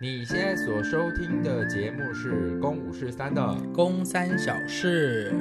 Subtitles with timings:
[0.00, 5.32] 你现在所收听的节目是《公五十三》的《公三小事》。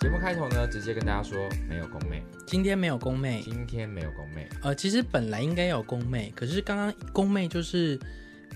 [0.00, 4.48] 节目开头呢，直接跟大家说，没有宫妹，今天没有宫妹，今天没有宫妹。
[4.64, 7.96] 呃，其实本来应该有宫妹，可是刚刚宫妹就是。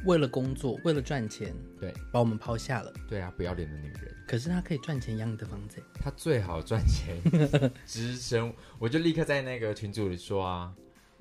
[0.05, 2.93] 为了工作，为了赚钱，对，把我们抛下了。
[3.09, 4.15] 对啊，不要脸的女人。
[4.27, 5.83] 可是她可以赚钱养你的房子。
[5.95, 7.17] 她最好赚钱
[7.87, 10.75] 支撑，我就立刻在那个群组里说啊，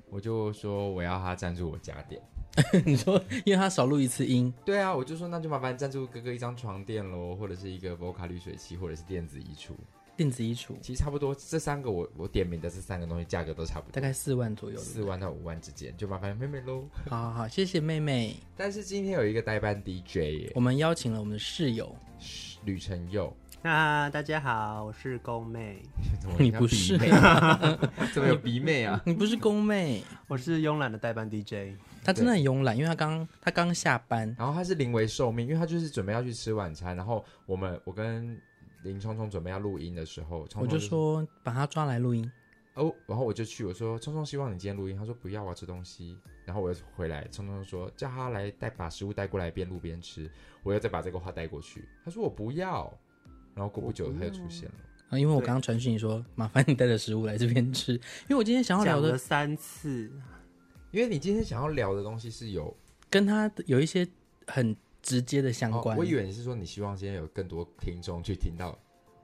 [0.08, 2.20] 我就说我要她赞助我家电。
[2.84, 4.52] 你说，因为她少录一次音。
[4.64, 9.72] 对啊，我就说那就麻烦赞助哥哥一张床垫喽，或者是一个 Voca 滤水器，或者是电子衣橱。
[10.16, 16.84] 电子衣橱其实差不多，这三个我我点名的这三个东西价格都差不多，大概四万左右，四万到五万之间，就麻烦妹妹喽。
[17.08, 18.36] 好好好，谢谢妹妹。
[18.56, 21.94] 但是今天有一个代班 DJ 耶，我们邀请了我们的室友
[22.64, 23.34] 吕晨佑。
[23.62, 25.82] 啊，大家好，我是宫妹。
[26.38, 26.96] 你不是？
[28.12, 29.00] 怎么有鼻妹啊？
[29.06, 31.76] 你不是宫妹，我是慵懒的代班 DJ。
[32.04, 38.40] 他真的很慵懒，因为他刚他刚下班，然后他是临危受命，因为他就是准备要去吃晚餐，然后我们我跟。
[38.84, 42.30] 林聪聪准备要录音的时候，聪聪就，我就说把他抓来录音。
[42.74, 50.30] 哦，然后我就去，我说聪聪希望你今天录音，他说不要，我要吃东西，然后我又回来，聪聪说叫他来带把食物带过来边录边吃，
[50.62, 52.92] 我又再把这个话带过去，他说我不要，
[53.54, 54.74] 然后过不久他就出现了
[55.10, 60.10] 啊，因为我刚刚传讯你说麻烦你带着食物来这边吃，因为我今天想要聊的了三次，
[60.90, 62.76] 因为你今天想要聊的东西是有
[63.08, 64.06] 跟他有一些
[64.46, 64.76] 很。
[65.04, 68.76] 直接的相关、哦，我以为你是说你希望今天有更多听众去听到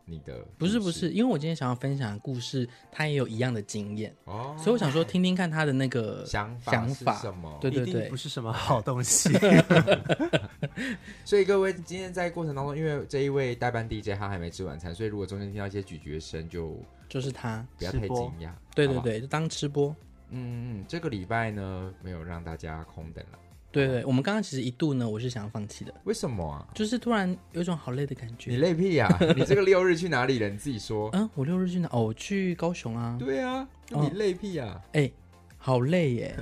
[0.05, 4.14] 你的，不是不是，因为我今天想要分享的故事，他也有一样的经验。
[4.27, 7.14] 哦，所以我想说听听看他的那个想法想法。
[7.17, 9.31] 是什么，对对对，不是什么好东西。
[11.25, 16.77] 所以各位今天在过程当中，因为这一位代班 DJ 他还没吃晚餐，所以如果中间听到一些咀嚼声，就
[17.08, 18.51] 就是他，不要太惊讶。
[18.75, 19.95] 对对对，就当吃播。
[20.31, 23.39] 嗯嗯，这个礼拜呢，没有让大家空等了。
[23.73, 25.95] 对对，我们刚刚其实一度呢，我是想要放弃的。
[26.05, 26.67] 为什么啊？
[26.75, 28.51] 就是突然有一种好累的感觉。
[28.51, 29.19] 你累屁呀、啊！
[29.36, 30.48] 你这个六日去哪里了？
[30.48, 31.08] 你自己说。
[31.14, 31.89] 嗯，我六日去哪？
[31.92, 33.17] 哦，我去高雄啊。
[33.19, 34.83] 对啊，你累屁呀、啊！
[34.95, 35.13] 哎、哦欸，
[35.57, 36.36] 好累耶！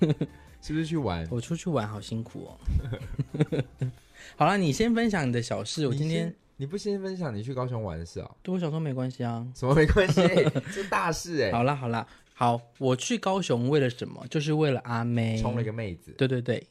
[0.60, 1.24] 是不是去玩？
[1.30, 2.58] 我出去玩好辛苦哦。
[4.34, 5.86] 好了，你先分享你的小事。
[5.86, 8.28] 我今天你，你不先分享你去高雄玩的事啊？
[8.42, 9.46] 对我小时候没关系啊。
[9.54, 10.20] 什么没关系？
[10.74, 11.52] 这大事哎。
[11.52, 12.04] 好啦好啦，
[12.38, 14.26] 好，我去高雄为了什么？
[14.28, 16.12] 就是为了阿妹，冲了一个妹子。
[16.18, 16.66] 对对对。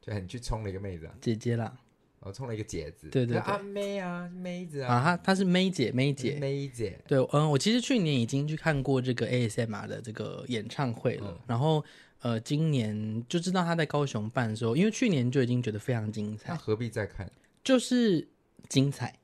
[0.00, 1.76] 对，你去冲了一个妹子啊，姐姐啦，
[2.20, 11.84] 我，冲了一个姐子，对对对，阿妹啊，妹子啊，啊，她她是妹姐，妹姐，妹姐，对，嗯，我其实去年已经去看过这个 ASMR 的这个演唱会了，嗯、然后
[12.20, 17.28] 呃，今年就知道她在高雄办的时候，因为去年就已经觉得非常精彩，那何必再看？
[17.64, 18.26] 就是
[18.68, 19.18] 精彩，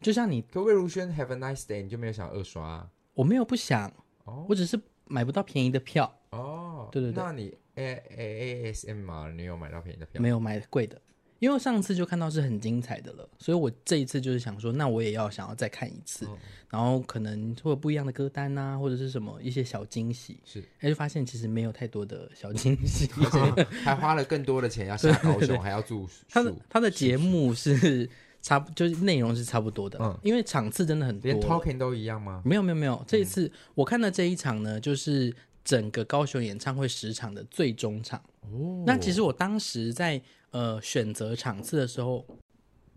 [0.00, 2.90] 就像你可魏如萱 Have a nice day，你就没有想二刷、啊？
[3.14, 3.92] 我没有不想，
[4.24, 7.54] 哦，我只是买不到便宜的票，哦，对对对，那你。
[7.76, 10.20] A A A S M R，你有买到便宜的票？
[10.20, 11.00] 没有买贵的，
[11.38, 16.36] 因为上次就看到是很精彩的了，所以我这一次就是想说，那我也要想要再看一次，哦、
[16.68, 23.08] 然后可能会有不一样的歌单啊，或者是什么一些小惊喜，是，哎，就发现其实没有太多的小惊喜，
[23.82, 26.22] 还花了更多的钱要下高雄， 还要住宿。
[26.28, 28.06] 他的他的节目是
[28.42, 32.42] 差不，就是内容是差不多的，嗯，因为场次真的很多，连 talking 都一样吗？
[32.44, 35.34] 没有没有没有，这一次、嗯、我看的这一场呢，就是。
[35.62, 40.20] 整个高雄演唱会十场的最终场，哦，那其实我当时在
[40.52, 42.26] 呃选择场次的时候，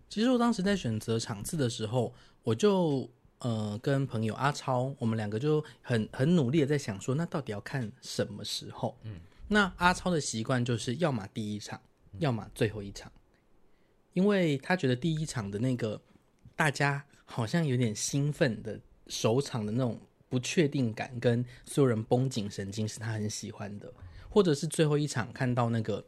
[0.08, 2.12] 其实我当时在选择场次的时候，
[2.42, 3.08] 我就
[3.40, 8.96] 呃跟朋友阿超，我们两个就很很努力的在想说，那到底要看什么时候？
[9.02, 11.78] 嗯，那阿超的习惯就是要么第一场，
[12.18, 13.12] 要么最后一场，
[14.14, 16.00] 因为他觉得第一场的那个
[16.56, 20.00] 大家好像有点兴奋的首场的那种。
[20.26, 23.92] 不确定感跟所有人绷紧神经是他很喜欢的，
[24.28, 26.04] 或者是最后一场看到那个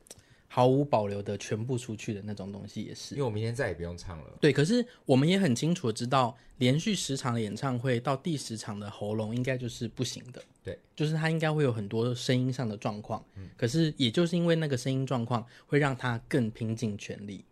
[0.48, 3.14] 毫无保留的全部出去的那种东西也是。
[3.14, 4.36] 因为我明天再也不用唱了。
[4.40, 10.42] 对，可是我们也很清楚的知道，连续十场的演唱会到第十场的喉咙应该就是不行的。
[10.64, 13.24] 对，就是他应该会有很多声音上的状况。
[13.36, 17.44] 嗯，可是也就是因为那个声音状况，会让他更拼尽全力。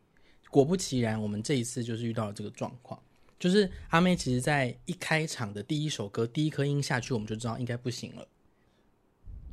[0.54, 3.02] 果不其然，我们这一次就是遇到了这个状况。
[3.40, 8.24] 就是阿妹，其实，在一开场的第一首歌，第一颗音下去，我们就知道应该不行了。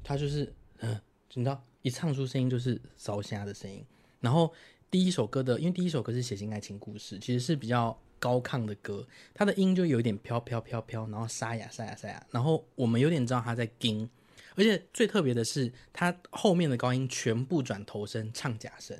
[0.03, 1.01] 她就是，嗯，
[1.33, 3.83] 你知道，一唱出声音就是烧声的声音。
[4.19, 4.53] 然后
[4.91, 9.03] 第一首歌的，因为第一首歌是《写进爱情故事》，其实是比较高亢的歌，
[9.33, 12.23] 它的音就有一点飘飘飘飘，然后沙哑沙哑沙哑。
[12.29, 14.07] 然后我们有点知道他在惊，
[14.55, 18.95] 而且最特别的是，他后面的高音全部转头声唱假声，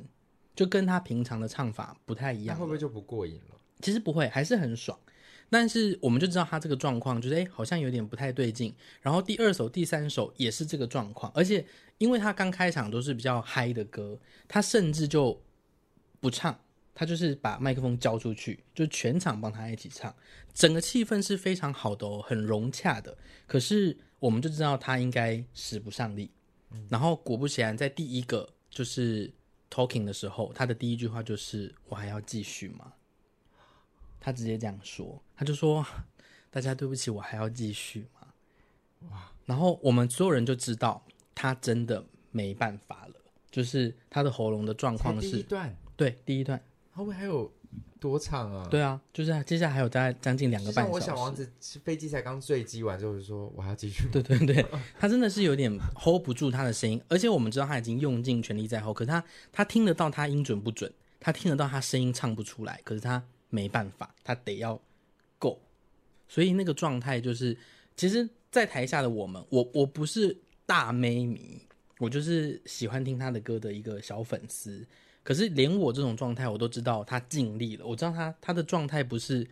[0.56, 2.58] 就跟他平常的唱法不太一样。
[2.58, 3.56] 会不会就不过瘾了？
[3.82, 4.98] 其实不会，还是很爽。
[5.50, 8.74] 但是我们就知道他这个状况，就是哎，好像有点不太对劲。
[9.02, 11.66] 然后第二首、第三首也是这个状况，而且
[11.98, 14.18] 因为他刚开场都是比较嗨的歌，
[14.48, 15.42] 他甚至就
[16.22, 16.58] 不唱，
[16.96, 20.16] 他就是把麦克风交出去，就全场帮他一起唱，
[20.54, 23.18] 整个气氛是非常好的哦，很融洽的。
[23.46, 26.32] 可是我们就知道他应该使不上力。
[26.88, 29.34] 然后果不其然，在第一个就是
[29.72, 32.94] talking 的时候，他的第一句话就是“我还要继续吗？”
[34.20, 35.84] 他直接这样说，他就说
[36.52, 38.28] ：“大家对不起，我还要继续吗？”
[39.10, 39.32] 哇！
[39.46, 41.04] 然后我们所有人就知道
[41.34, 43.16] 他真的没办法了，
[43.50, 47.52] 就是他的喉咙的状况是第一段，对，第一段后面还有
[48.00, 48.68] 多长啊？
[48.70, 50.94] 对啊，就是接下来还有大概将近两个半小时。
[50.94, 51.50] 我小王子
[51.84, 54.66] 飞机才刚坠机完之后就说：“我还要继续。”对对对，
[55.00, 63.24] 他真的是有点 hold 不住他的声音，而且我们知道他已经用尽全力在 hold，可是他他听得到他音准不准，他听得到他声音唱不出来，可是他。
[63.54, 64.82] 没办法，他得要
[65.38, 65.62] 够，
[66.30, 67.58] 所以那个状态就是，
[67.98, 71.62] 其实，在台下的我们，我我不是大妹迷，
[72.00, 74.88] 我就是喜欢听他的歌的一个小粉丝。
[75.24, 79.48] 可是连我这种状态，我都知道他尽力了，我知道他他的状态不是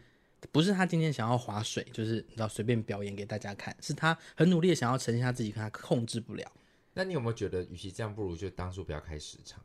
[0.52, 6.52] 不是他今天想要划水，就是你知道随便表演给大家看，是他很努力的想要呈现他自己，可他控制不了。
[6.94, 9.64] 那你有没有觉得，与其这样，不如就当初不要开十场？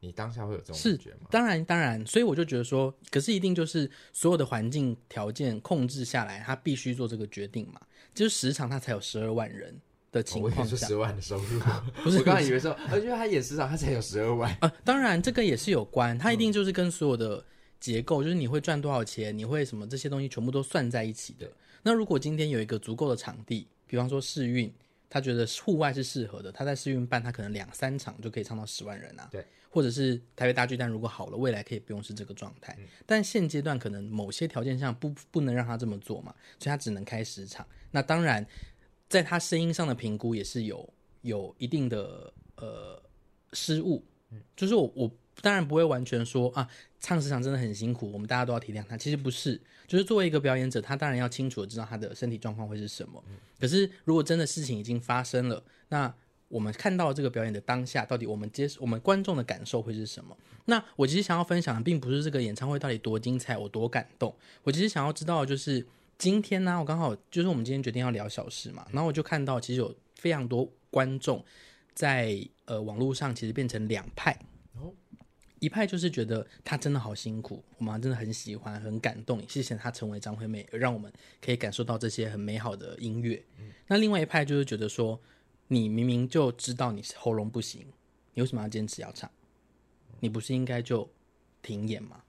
[0.00, 1.28] 你当下会有这种感觉吗？
[1.30, 7.80] 当然，当然，所以我就觉得说，可是一定就是所有的环境条件控制下来，他必须做这个决定嘛。
[8.14, 9.74] 就是十场他才有十二万人
[10.16, 11.60] 的情况下，我十万的收入，
[12.02, 12.18] 不是？
[12.18, 14.56] 我刚才以为说，而且他演十场他才有十二万。
[14.60, 17.44] 呃，当然这个也是有关，他一定就是跟所有的
[17.78, 21.46] 结构，嗯、就是你会赚多少钱，你会什么这些东西全部都算在一起的。
[21.82, 24.72] 那如果今天有一个足够的场地，比方说试运，
[25.08, 29.28] 他觉得户外是适合的，他在试运办，他可能两三场就可以唱到十万人啊。
[29.30, 29.44] 对。
[29.68, 32.74] 或者是台北大巨蛋，如果好了，未来可以不用是这个状态。
[32.78, 37.66] 嗯、但现阶段可能某些条件上不不能让他这么做嘛，所以他只能开十场。
[37.90, 38.46] 那当然，
[39.08, 40.88] 在他声音上的评估也是有
[41.22, 43.02] 有一定的呃
[43.52, 44.04] 失误。
[44.30, 45.10] 嗯，就是我我
[45.40, 46.68] 当然不会完全说啊，
[46.98, 48.96] 唱十场真的很辛苦，我们大家都要体谅他。
[48.96, 53.22] 其实不是，就是作为一个表演者，他当然要清楚的知道他的身体状况会是什么。
[53.60, 56.12] 可是如果真的事情已经发生了，那
[56.48, 60.36] 我们看到这个表演的当下，到底我们接我们观众的感受会是什么？
[60.64, 64.34] 那我其实想要分享的，并不是这个演唱会到底多精彩，我多感动。
[64.64, 65.86] 我其实想要知道的就是
[66.18, 71.44] 今天呢，我刚好就是我们今天决定要聊小事嘛，然后我就看到其实有非常多观众
[71.94, 74.38] 在呃网络上其实变成两派，
[75.58, 83.44] 一派就是觉得他真的好辛苦，我们真的很喜欢，很感动，谢谢他成为张惠妹，让我们可以感受到这些很美好的音乐。
[83.86, 85.20] 那另外一派就是觉得说。
[85.68, 87.84] 你明明就知道你喉咙不行，
[88.34, 89.28] 你为什么要坚持要唱？
[90.20, 91.10] 你不是应该就
[91.60, 92.22] 停演吗？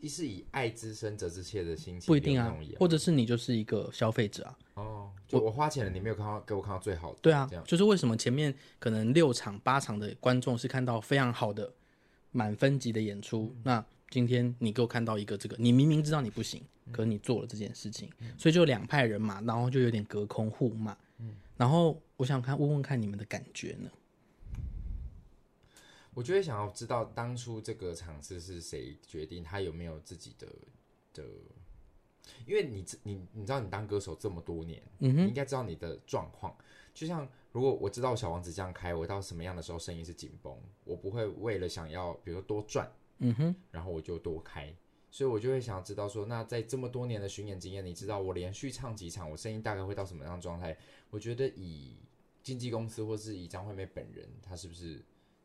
[0.00, 4.58] 一是以爱之深责之切的心情，不一定啊，或者是你就是一个消费者啊。
[4.74, 7.18] 哦，就我花钱了，你没有看到给我看到最好的。
[7.22, 11.72] 对啊，就是为什么前面可能六场八场的观众是看到非常好的
[12.32, 20.96] 满分级的演出，嗯、那今天你给我看到一个这个，你明明知道你不行，可是你做了这件事情，嗯、所以就两派人嘛，然后就有点隔空互骂。
[21.18, 22.00] 嗯，然后。
[22.16, 23.90] 我想看，问问看你们的感觉呢？
[26.14, 30.46] 我就会想要知道当初这个场次是谁决定，他有没有自己的
[31.12, 31.24] 的？
[32.46, 36.56] 因为你你你知道，你当歌手这么多年，嗯哼，你应该知道你的状况。
[36.94, 44.74] 就像如果我知道小王子这样开，我到什么样的时候声音是紧绷，我不会为了想要比如说多赚，嗯哼，然后我就多开。
[45.10, 50.76] 所以我就会想要知道说，那在这么多年的巡演经验，你知道我连续唱几场，我声音大概会到什么样的状态？
[51.10, 51.96] 我觉得以
[52.42, 55.00] 经纪公司或是以张惠妹本人，她是不是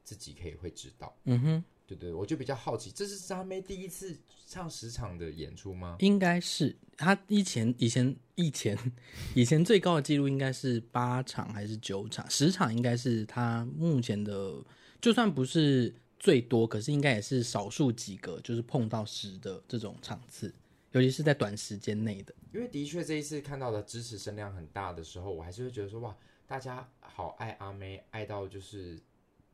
[0.10, 1.16] 自己可以会知道？
[1.25, 5.98] 嗯哼，对对，我就比较好奇，这是沙妹第一次唱十场的演出吗？
[6.00, 8.75] 应该是，她以前以前以前
[9.36, 12.28] 以前最高的记录应该是八场还是九场？
[12.28, 14.56] 十场应该是她目前的，
[15.00, 20.51] 就算不是最多，可是应该也是少数几个，就是碰到十的这种场次，
[20.94, 22.34] 尤其是在短时间内的。
[22.51, 26.18] 因为的确这一次看到的支持声量很大的时候，我还是会觉得说哇。
[26.50, 29.00] 大家好爱阿妹，爱到就是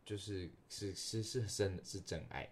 [0.06, 2.48] 就是是是是真的是真爱，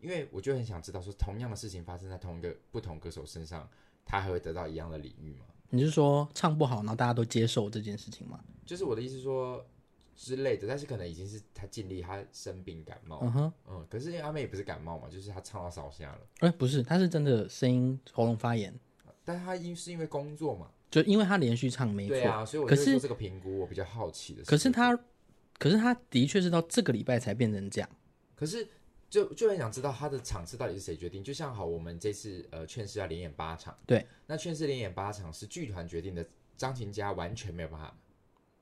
[0.00, 3.68] 因为我就很想知道说，同样的事情发生在同一个不同歌手身上，
[4.06, 5.46] 他还会得到一样的礼遇吗？
[5.70, 8.38] 你是说唱不好，然后大家都接受这件事情吗？
[8.64, 9.66] 就是我的意思说
[10.14, 18.72] 之类的，但是可能已经是他尽力，他生病感冒，嗯哼，嗯，可是因为阿妹也不是感冒嘛，就是他唱到烧瞎了，哎、欸，不是，他是真的声音喉咙发炎，
[19.24, 20.70] 但是他因是因为工作嘛。
[20.90, 24.50] 就因为他连续唱没错，对啊，所以我就说这个评估我比较好奇的是。
[24.50, 24.94] 可是他，
[25.58, 27.90] 可是他的确是到这个礼拜才变成这样。
[28.34, 28.66] 可是
[29.08, 31.22] 就就很想知道他的场次到底是谁决定。
[31.22, 37.96] 就像好，我们这次呃劝世要连演八场，对，那劝世连演八场是剧团决定的，张琴家完全没有办法，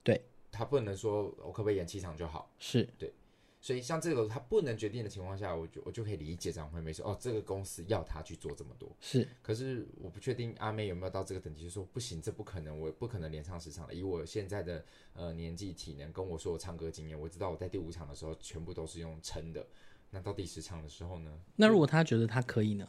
[0.02, 0.20] 对，
[0.50, 3.12] 他不能说我可不可以演七场就好，是对。
[3.60, 13.92] 所以像这个他不能决定的情况下，我就我就可以理解张惠妹说哦，这个公司要他去做这么多是，可是我不确定阿妹有没有到这个等级，就说不行，这不可能，我不可能连唱十场的。
[13.92, 19.66] 以我现在的呃年纪体能，跟我说我唱歌经验，我知道我在第五场的时候全部都是用撑的。
[20.10, 21.30] 那到第十场的时候呢？
[21.54, 22.88] 那如果他觉得他可以呢？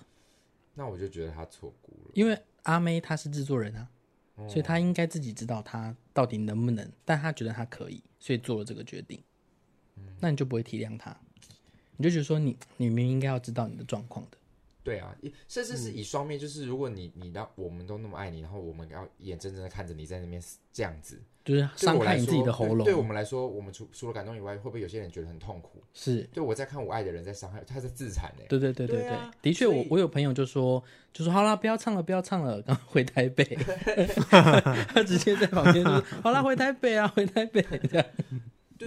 [0.73, 3.89] 那我就觉得他错估了，因为阿妹她是制作人啊，
[4.35, 9.21] 哦、所以他应该自己知道他到底能不能，但他觉得他可以，所以做了这个决定。
[10.21, 11.15] 嗯、那你就不会体谅他。
[11.97, 14.37] 你就觉得说你你明明应该要知道你的状况的，
[14.83, 15.15] 对啊，
[15.47, 20.41] 甚至是以双面，就是如果你你让我们都那么爱你，然后我们要眼睁睁的看着你在那边
[20.73, 22.83] 这样子，就是伤害你自己的喉咙。
[22.83, 25.83] 对，我们来说，我们除除了感动以外，会不会有些人觉得很痛苦？
[25.93, 28.43] 是，对我在看我爱的人在伤害，他在自残呢。
[28.49, 33.43] 对对对对对，的确，我我有朋友就说就说好了，不要唱了，不要唱了，刚回台北
[34.89, 38.07] 他直接在旁边说好了，回台北啊，回台北这样。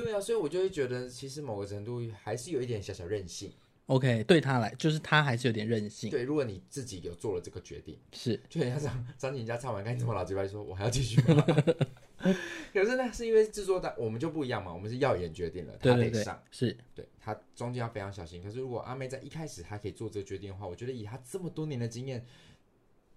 [0.02, 3.52] 对啊，所以我就会觉得，其实某个程度还是有一点小小任性。
[3.86, 6.10] OK，对他来，就是他还是有点任性。
[6.10, 11.44] 对，如果你自己有做了这个决定，是，就人家张张景佳唱完，赶紧这么老几白说，我还要继续吗？
[12.72, 18.42] 可是呢，是因为制作单我们就不一样嘛，我们是耀眼决定了，他得上，对对对是对他中间要非常小心。
[18.42, 22.24] 可是如果阿妹在一开始还可以做这个决定的话，我觉得以她这么多年的经验，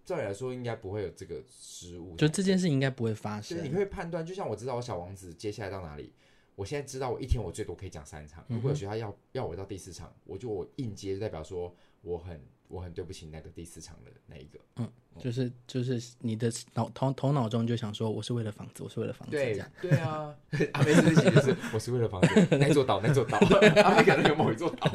[0.03, 3.63] 照理来说应该不会有这个失误，就这件事应该不会发生。
[3.63, 6.12] 你会判断，就像我知道我小王子接下来到哪里。
[6.58, 8.44] 我现在知道，我一天我最多可以讲三场。
[8.48, 11.72] 如果有学校要要我到第四场，我就我应接，代表说
[12.02, 14.60] 我很我很对不起那个第四场的那一个。
[14.78, 19.36] 嗯，就是就是你的脑头头脑中就想说，我是为了房子，我是为了房子。
[19.38, 20.36] 对对啊，
[20.74, 23.38] 阿妹自己就是我是为了房子，那座岛那座岛，
[23.84, 24.92] 阿妹可能有某一座岛。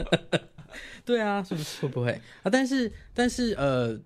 [1.06, 2.10] 对啊，是不是会不会
[2.42, 2.50] 啊？
[2.50, 3.96] 但是但是呃，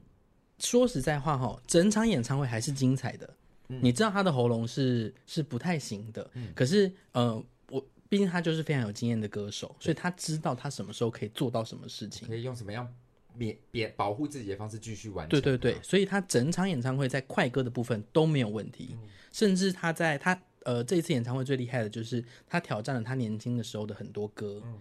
[0.59, 3.35] 说实在话哈，整场演唱会还是精彩的。
[3.68, 12.88] 嗯、你知道他的喉咙是是不太行的，嗯、可是呃，我毕竟他就是非常有经验的歌手，所以他知道他什么时候可以做到什么事情，可以用什么样
[13.35, 15.40] 免别保护自己的方式继续完成。
[15.40, 24.78] 对对对，所以他整场演唱会在快歌的部分都没有问题，嗯、甚至他在他呃这一次演唱会最厉害的就是他挑战了他年轻的时候的很多歌，嗯、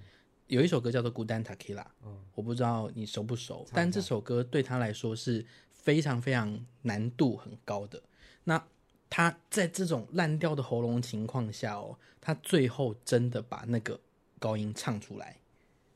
[0.48, 8.00] 有一首歌叫做《孤单 Tequila》，嗯，我不知道你熟不熟，但这首歌对他来说是非常非常难度很高的，
[8.44, 8.64] 那。
[9.10, 14.00] 他在这种烂掉的喉咙情况下哦，他最后真的把那个
[14.40, 15.38] 高音唱出来。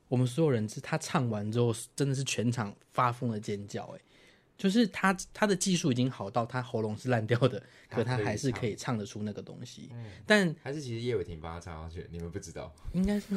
[0.08, 3.84] 我们所有人是他唱完之后，真的是全场发疯的尖叫。
[3.96, 4.00] 哎，
[4.58, 9.90] 就是他他的技术已经好到他喉咙是烂掉的，可他还是可以唱得出那个东西。
[9.94, 12.74] 嗯，但还是其实叶伟霆帮他唱上去，你们不知道？
[12.94, 13.36] 应该是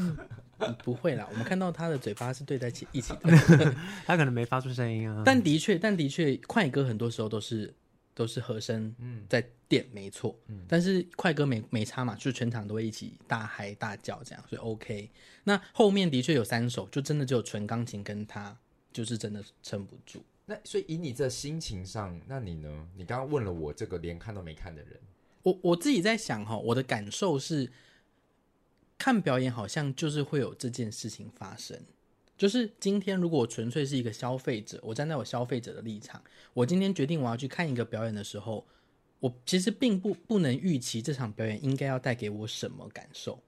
[0.83, 1.27] 不会啦。
[1.31, 3.31] 我们看到他的嘴巴是对在一起一起的，
[4.07, 5.23] 他可能没发出声音啊。
[5.27, 7.75] 但的确，但的确，快歌很多时候都是。
[8.15, 8.95] 都是和声
[9.29, 10.39] 在垫，没错。
[10.47, 15.11] 嗯，但是快歌没没差嘛，就是全场都会一起大嗨大叫这样，所以 OK。
[15.45, 18.57] 那后面的确有三首，就真的只有纯钢琴跟他，
[18.93, 20.23] 就是真的撑不住。
[20.45, 22.89] 那所以以你这心情上，那你呢？
[22.97, 25.01] 你刚刚问了我这个连看都没看的人，
[25.43, 27.71] 我我自己在想哈，我的感受是，
[28.99, 31.81] 看表演好像就是会有这件事情发生。
[32.43, 36.21] 就是今天，如果我纯粹是一个消费者，我站在我消费者的立场，
[36.53, 38.67] 我今天决定我要去看一个表演的时候，
[39.21, 43.39] 我其实并不不能预期这场表演应该要带给我什么感受。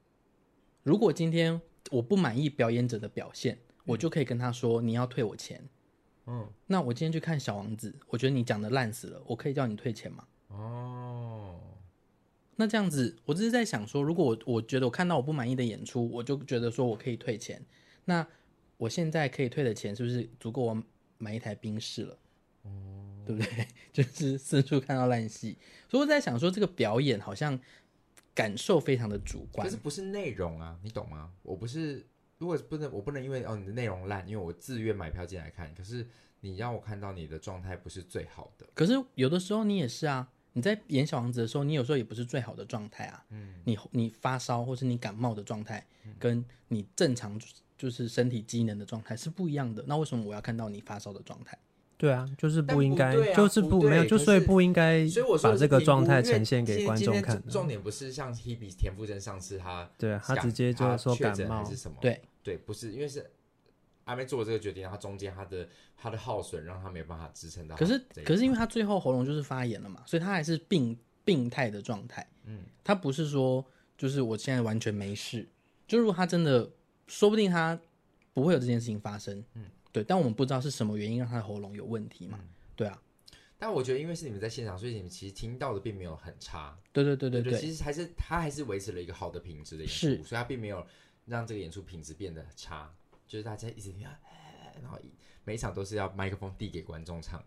[0.84, 1.60] 如果今天
[1.90, 5.60] 我不满意表演者的表现，我就可以跟他说：“你要退我钱。”
[6.26, 10.24] 嗯，那我今天去看小王子，我觉得你讲的烂死了，我可以叫你退钱吗？
[10.50, 11.58] 哦，
[12.54, 17.60] 那这样子，我只是在想说，如果我我觉得我看到我不满意的演出，我就觉得说我可以退钱，
[18.04, 18.24] 那。
[18.76, 20.82] 我现在可以退的钱是不是足够我
[21.18, 22.18] 买一台冰室了？
[22.64, 23.66] 嗯，对不对？
[23.92, 25.56] 就是四处看到烂戏，
[25.88, 27.58] 所以我在想说，这个表演好像
[28.34, 29.66] 感受非常的主观。
[29.66, 31.30] 可是不是内容啊，你懂吗？
[31.42, 32.04] 我不是，
[32.38, 35.72] 如果不能，我不能因为哦你的内容烂，因为我自愿买票进来看。
[35.74, 36.06] 可是
[36.40, 38.66] 你让我看到你的状态不是最好的。
[38.74, 43.24] 可是有的时候你也是啊，你在演小王子的时候，你有时候也不是最好的状态啊。
[43.30, 45.86] 嗯，你你发烧或是你感冒的状态，
[46.18, 47.38] 跟你正常。
[47.76, 51.58] 就是身体机能的状态是不一样的，那为什么我要看到你发烧的状态？
[51.96, 57.40] 对啊，就是不应该，啊、就是不，不没有，就所以不应该，所以我把这个状态呈现给观众看。
[57.48, 61.96] 重点不是像 Hebe 田馥甄上次他，对啊，他直接就是说感冒还是什么？
[62.00, 63.30] 对对，不是，因为是
[64.04, 67.76] 阿妹做这个决定，他中间他的他的耗损让他没有办法支撑到。
[67.76, 72.26] 可是可是因为他最后喉咙就是发炎了嘛，所以他还是病病态的状态。
[72.44, 73.64] 嗯，他不是说
[73.96, 75.48] 就是我现在完全没事，
[75.86, 76.68] 就如果他真的
[77.06, 77.80] 说不定他。
[78.32, 79.44] 不会有这件事情发生。
[79.54, 82.40] 嗯，对，但我们不知道是什么原因让他的喉咙有问题嘛？
[82.42, 83.00] 嗯、对啊。
[83.56, 86.76] 但我觉得，因为是你们在现场，所以你们其实听到的并没有很差。
[86.92, 90.84] 对对对对对，其实还是他还是维持了一个好的品质的演出，所以他并没有
[91.26, 92.92] 让这个演出品质变得差。
[93.24, 94.02] 就是大家一直听，
[94.82, 94.98] 然后
[95.44, 97.40] 每一场都是要麦克风递给观众唱，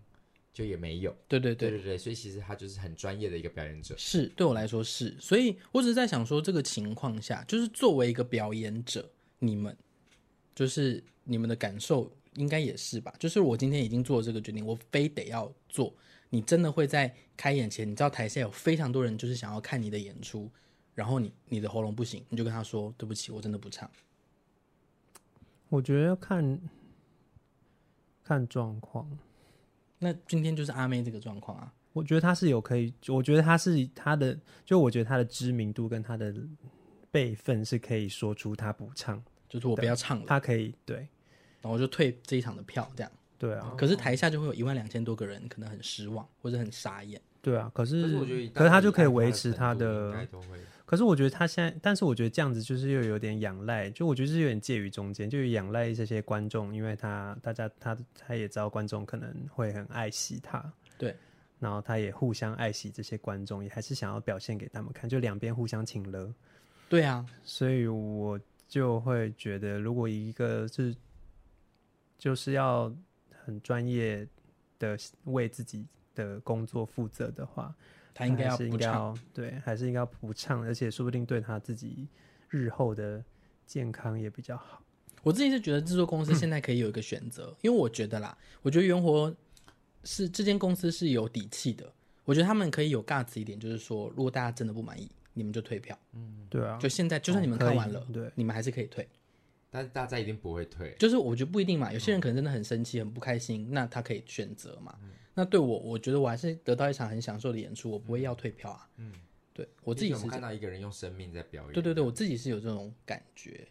[0.53, 1.13] 就也没有。
[1.27, 3.93] 对对对对对对，所以其实他就是很专业的一个表演者。
[3.97, 9.75] 是对我来说是，所以我只是在想说，这个情况下，就是作为一个表演者，你们
[10.55, 13.13] 就是你们的感受应该也是吧？
[13.19, 15.93] 就是我今天已经做了这个决定，我非得要做。
[16.29, 20.49] 你真的会在开演前，你知道台下有非常多人就是想要看你的演出，
[20.93, 23.89] 然后你你的喉咙不行，你就跟他说对不起，我真的不唱。
[25.69, 26.59] 我觉得要看
[28.23, 29.09] 看状况。
[29.99, 31.73] 那今天就是阿妹这个状况啊。
[31.93, 36.31] 我觉得他是有可以，我觉得他是他的，就我觉得他的知名度跟他的
[37.17, 39.19] 辈分是可以说出他不唱，
[39.49, 43.11] 就是我不要唱了，他可以对，然后我就退这一场的票这样。
[43.39, 47.19] 对啊，可是台下就会有一万两千多个人，可能很失望或者很傻眼。
[47.41, 50.27] 对啊，可是可是，我觉得可是他就可以维持他的，
[50.85, 60.63] 可是我觉得他现在，但是我觉得这样子就是又有点仰赖，就我觉得是有点介于中间，就仰赖这些观众，因为他大家他他也知道观众可能会很爱惜他，
[60.97, 61.15] 对，
[61.59, 66.33] 然后他也互相爱惜这些观众，也还是想要表现给他们看，就两边互相请了。
[66.89, 70.95] 对啊，所以我就会觉得，如果一个是
[72.17, 72.93] 就是要。
[73.47, 74.27] 很专业
[74.77, 77.73] 的为自己的工作负责的话，
[78.13, 82.09] 他应该要不唱，对，还是应该要不唱，而且说不定对他自己
[82.49, 83.23] 日后的
[83.65, 84.83] 健康也比较好。
[85.23, 89.33] 我自己是觉得制作公司现在可以有一个选择，嗯、因为我觉得啦，我觉得元活
[90.03, 91.89] 是这间公司是有底气的，
[92.25, 95.97] 我觉得他们可以有 guts 一点，就是说，如果大家真的不满意，你们就退票。
[96.13, 99.07] 嗯，对啊，就现在，就算你们看完了，哦、对，你们还是可以退。
[99.69, 101.91] 但是大家一定不会退，就是我觉得不一定嘛。
[101.93, 104.97] 有些人可能真的很生气、很不开心，那他可以选择嘛。
[105.35, 108.89] 那对我，我觉得我还是得到一场很享受的演出，我不会要退票啊。
[108.95, 109.11] 嗯，
[109.53, 111.73] 对我自己是看到一个人用生命在表演。
[111.73, 113.67] 对对对，我自己是有这种感觉。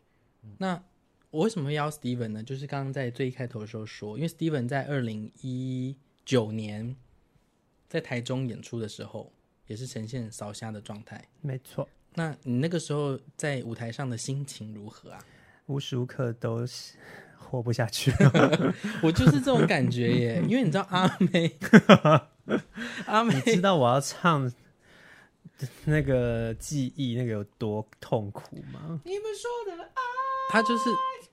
[0.59, 0.81] 那
[1.31, 2.43] 我为什么会邀 Steven 呢？
[2.43, 6.95] 就是刚刚在最一开头的时候说，因为 Steven 在二零一九年
[7.88, 9.33] 在台中演出的时候，
[9.66, 11.22] 也是呈现烧瞎的状态。
[11.40, 11.88] 没错。
[12.14, 15.24] 那你那个时候在舞台上的心情如何啊？
[15.66, 16.94] 无时无刻都是
[17.37, 18.12] 活不下去，
[19.02, 20.42] 我就是这种感觉耶。
[20.48, 21.57] 因为你知道阿妹，
[23.07, 24.50] 阿妹，你知道我要唱
[25.85, 29.00] 那个记忆那个有多痛苦吗？
[29.05, 30.00] 你们说的爱，
[30.50, 30.85] 他就是，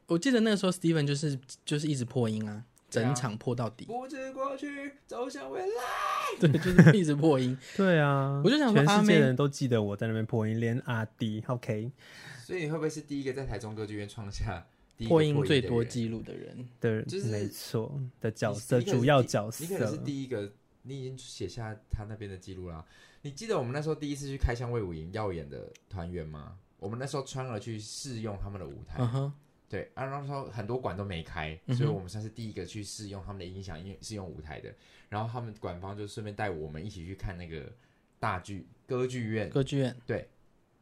[0.07, 2.63] 我记得那个时候 Steven 就是就是一直破音啊，
[2.93, 3.85] 整场破到底。
[3.85, 5.67] 不知过去，走向未来。
[6.39, 7.57] 对，就是一直破音。
[7.75, 11.91] 对啊，我就想说，全世界人都记得我在那边破音，连阿弟，OK。
[12.45, 14.65] 所以你会不会是第一个在台中歌剧院创下
[15.07, 16.67] 破音最多记录的人？
[16.79, 19.63] 对，就是没错的角色，主要角色。
[19.63, 20.51] 你可能是第一个，
[20.83, 22.85] 你已经写下他那边的记录啦。
[23.21, 26.57] 你记得我们那时候第一次去开箱魏武营耀眼的团员吗？
[26.79, 29.01] 我们那时候穿了去试用他们的舞台。
[29.73, 34.71] 对，啊，那时候很多馆都没开，所以我们算是第一个去试用他们的音响，因为试用舞台的。
[35.09, 37.73] 然后他们馆方就顺便带我们一起去看那个
[38.19, 39.49] 大剧歌剧院。
[39.49, 40.29] 歌剧院，对。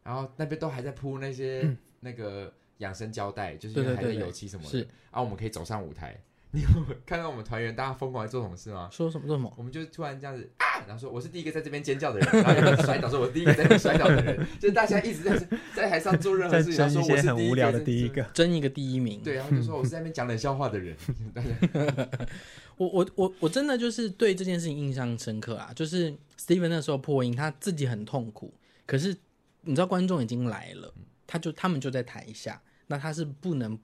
[0.04, 4.70] 然后那边都还在铺那些那个养生胶带，嗯、就是还在油漆什么的。
[4.70, 6.22] 是，然后我们可以走上舞台。
[6.52, 6.68] 你有
[7.06, 8.90] 看到我们团员大家疯狂在做什么事吗？
[8.92, 9.54] 说什么做什么？
[9.58, 19.22] 我们就突然这样子啊，然后说我是第一个在这边尖叫的人，然后有人摔倒说我是第一个在这边摔倒的人，就是大家一直在在台上做任何事情，说我是很无聊的第一个，争一个第一名。
[19.24, 20.96] 对，然后就说我是在那边讲冷笑话的人。
[22.78, 28.54] 我我我我真的就是对这件事情印象深刻啊，就是 Steven 那时候破音，他自己很痛苦，
[28.86, 29.16] 可是。
[29.64, 30.92] 你知道观众已经来了，
[31.28, 33.78] 他就他们就在台下，那他是不能，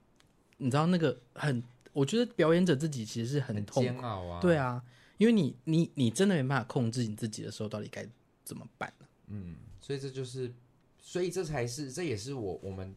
[0.56, 1.62] 你知道那个很，
[1.98, 4.82] 我觉得表演者自己其实是很痛苦，很煎熬啊，对啊，
[5.16, 8.06] 因为你你你真的没办法控制你自己的时候，到底该
[8.44, 9.06] 怎么办呢？
[9.26, 10.54] 嗯，所以这就是，
[11.00, 12.94] 所以这才是，这也是我我们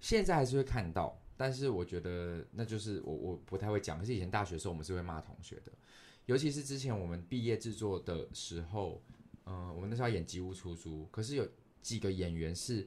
[0.00, 5.72] 现在还是会看到，但是我觉得那就是我我不太会讲，可是以前大学的时候我们是会骂同学的，
[6.26, 9.02] 尤其是之前我们毕业制作的时候，
[9.46, 11.48] 嗯、呃，我们那时候要演《吉屋出租》，可是有。
[11.80, 12.86] 几个演员是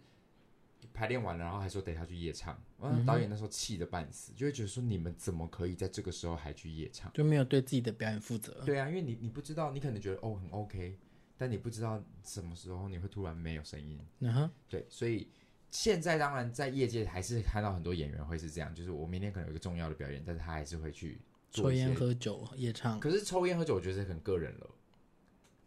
[0.93, 2.61] 排练完了，然后还说等下去夜唱。
[2.79, 7.11] 嗯，导演那时候气得半死，就会觉得说，你们怎么可以在这个时候还去夜唱？
[7.13, 8.53] 就没有对自己的表演负责。
[8.65, 10.97] 对啊，因为你你不知道，你可能觉得哦很 OK，
[11.37, 13.99] 但你不知道什么时候你会突然没有声音。
[14.19, 15.27] 嗯哼，对，所以
[15.69, 22.99] 现在当然在业界还是看到很多演员会是这样，就是我明天可能有一个重要的表演，但是他还是会去抽烟喝酒夜唱。
[22.99, 24.69] 可是抽烟喝酒，我觉得是很个人了。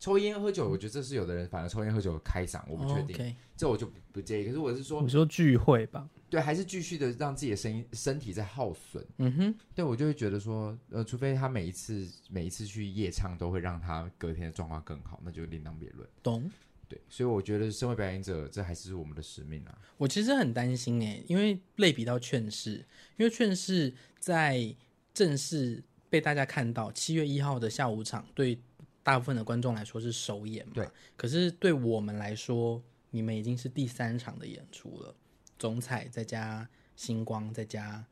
[0.05, 4.45] 抽烟喝酒，我觉得这是有的人反而抽烟喝酒开嗓，我不确定，这我就不介意。
[4.45, 6.07] 可是我是说，你说聚会吧？
[6.29, 9.03] 对，还是继续的让自己的声音身体在耗损。
[9.17, 16.07] 嗯哼，对我就会觉得说，呃，除非他每一次每一次去夜唱都会让他隔天的状况更好，那就另当别论。
[16.23, 16.51] 懂。
[16.87, 19.79] 对，所以我觉得身为表演者，这还是我们的使命啊。
[19.97, 22.85] 我其实很担心哎，因为类比到劝世，
[23.17, 24.77] 因为劝世在
[25.15, 28.59] 正式被大家看到七月一号的下午场，对
[29.05, 30.73] 大部分的观众来说是首演嘛。
[30.75, 30.89] 对。
[31.17, 35.15] 可是对我们来说，你们已经是第三场的演出了，
[35.57, 38.05] 总彩再加星光再加。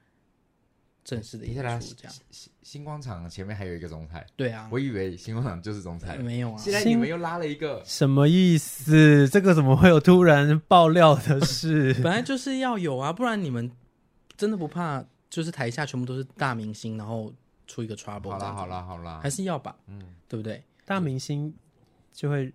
[1.05, 6.57] 正式的演出这样，星星光场前面还有一个总彩，对啊，我以为星光场就是总彩，没有啊。
[6.57, 9.29] 现在你们又拉了一个，什么意思？
[9.29, 11.93] 这个怎么会有突然爆料的事？
[12.05, 13.69] 本来就是要有啊，不然你们
[14.37, 15.05] 真的不怕？
[15.29, 17.35] 就是台下全部都是大明星，然后
[17.67, 18.31] 出一个 trouble。
[18.31, 20.63] 好啦好啦好啦，还是要吧，嗯，对不对？
[20.85, 21.55] 大明星
[22.13, 22.53] 就会。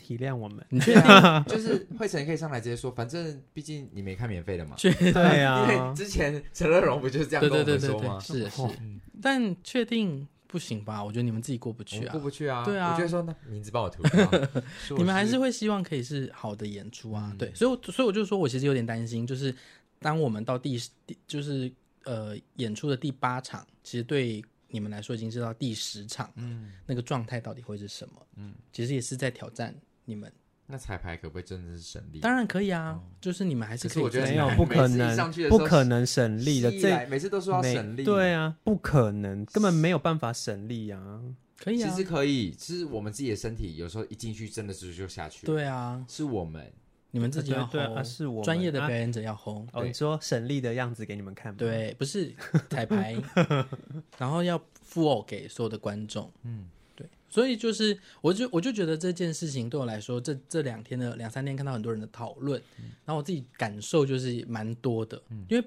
[0.00, 1.44] 体谅我们，你确 定？
[1.48, 4.76] 就是惠成可以上来直接说，反正毕竟你没看免费的嘛。
[4.78, 8.18] 对啊， 因为之前陈乐融不就是这样跟我们说吗？
[8.20, 8.62] 是是，
[9.20, 11.02] 但确定不行吧？
[11.02, 12.64] 我觉得你们自己过不去啊，过不去啊。
[12.64, 14.00] 对啊，我觉得说那名字帮我涂。
[14.96, 17.34] 你们还是会希望可以是好的演出啊。
[17.36, 19.52] 对，所以所以我就说我其实有点担心，就是
[19.98, 21.70] 当我们到第第就是
[22.04, 28.26] 呃演出的第八场，其实对你们来说已经知道第十场，嗯，那个状态到底会是什么？
[28.36, 29.74] 嗯，其实也是在挑战。
[30.04, 30.32] 你们
[30.66, 32.20] 那彩排可不可以真的是省力？
[32.20, 34.02] 当然可以啊，就是你们还是可以。
[34.02, 36.70] 我觉得没有不可能，不可能省力的。
[36.78, 41.22] 这每次都说要省力，对啊，不可能，根本没有办法省力啊。
[41.56, 45.44] 可以啊，其实可以，其实我们自己的身体有时候一进去真的是就下去。
[45.46, 46.70] 对啊，是我们，
[47.10, 49.68] 你们自己要对啊，是我专业的表演者要 hold。
[49.72, 51.56] 哦，你说省力的样子给你们看吗？
[51.58, 52.32] 对，不是
[52.68, 53.16] 彩排，
[54.18, 56.30] 然后要 full 给所有的观众。
[56.42, 56.68] 嗯。
[56.94, 65.64] 对所以就是，我就我就觉得这件事情对我来说，这这两天的两三天看到很多人的讨论，嗯、然后我自己感受就是蛮多的，嗯、因为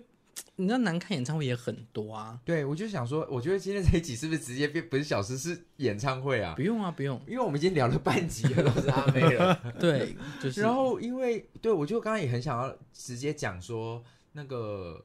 [0.55, 2.39] 你知道难看演唱会也很多啊。
[2.45, 6.53] 对，我就想说，我觉得今天这一集是不是直接变不是小时是演唱会啊？
[6.55, 9.55] 不用啊，不用，因为我们已经聊了半集了，都是阿妹了。
[9.79, 10.61] 对，就是。
[10.61, 15.03] 然后因为对我就刚刚也很想要直接讲说那个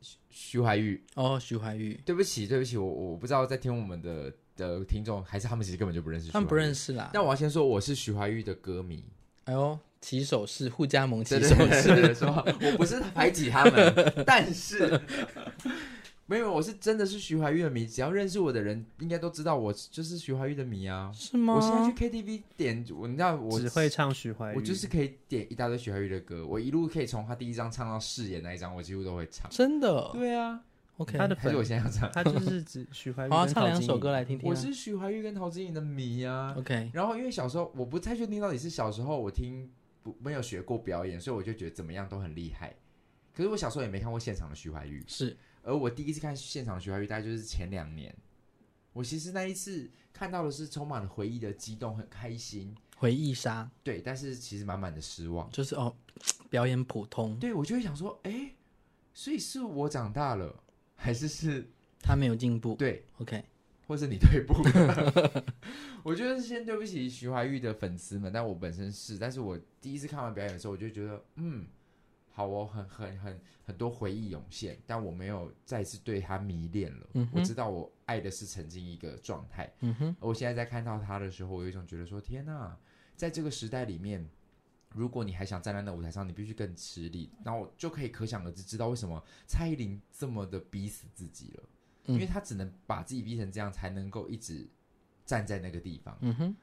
[0.00, 4.32] 徐徐怀钰哦，徐怀钰，对不起，对不起，我我不知道在听我们的。
[4.56, 7.10] 的听众还是他们其实根本就不认识，他们不认识啦。
[7.12, 9.04] 但我要先说，我是徐怀钰的歌迷。
[9.46, 12.28] 哎呦，起手是互加盟，起手是说，
[12.60, 15.00] 我不是排挤他们，但是
[16.26, 17.86] 没有，我是真的是徐怀钰的迷。
[17.86, 21.10] 只要认识我的人，应该都知道我就是徐怀钰的迷啊。
[21.14, 21.54] 是吗？
[21.54, 29.50] 我现在去 KTV 点，我你知道我只会唱徐怀钰，我就是可以点一大堆徐怀钰的歌，我一路可以从他第一张唱到誓言那一张，我几乎都会唱。
[29.50, 30.10] 真的？
[30.12, 30.60] 对啊。
[30.98, 33.34] OK，他的还是我现在要唱，他就是指 徐怀钰。
[33.34, 34.48] 好，唱两首歌来听听。
[34.48, 36.54] 我是徐怀钰跟陶晶莹的迷啊。
[36.56, 39.68] OK，然后因为小时候我不太确定到底是小时候我听
[40.04, 42.72] 不没有学过表演，所以我就觉得怎么样都很厉害。
[43.34, 45.36] 可是我小时候也没看过现场的徐怀钰，是。
[45.62, 48.14] 而我第一次看现场的徐怀钰，大概就是前两年。
[48.92, 52.72] 我其实那一次看到的是充满了回忆的激动，很开心。
[52.96, 53.68] 回忆杀。
[53.82, 55.96] 对，但是其实满满的失望，就是哦，
[56.48, 57.36] 表演普通。
[57.40, 58.54] 对，我就会想说，哎，
[59.12, 60.60] 所以是我长大了。
[60.96, 61.68] 还是是
[62.00, 63.44] 他没有进步，对，OK，
[63.86, 64.54] 或是你退步。
[66.02, 71.66] 我觉得先对不起徐怀钰的粉丝们，但我本身是，但是我第一次看完表演的时候，我就觉得，嗯，
[72.30, 77.06] 好哦，很很很很多回忆涌现，但我没有再次对他迷恋了。
[77.14, 79.72] 嗯、我知道我爱的是曾经一个状态。
[79.80, 82.76] 嗯哼，我现在在看到他的时候，我有一种觉得说，天哪，
[83.16, 84.28] 在这个时代里面。
[84.96, 87.28] 如果你还想站在那舞台上，你必须更吃力。
[87.44, 91.68] 然后就可以可想而知，知道为什么蔡依林这么的逼死自己了，嗯、
[92.06, 94.68] 因为他只能把自己逼成这样，才能够一直
[95.24, 96.16] 站在那个地方。
[96.20, 96.56] 嗯哼。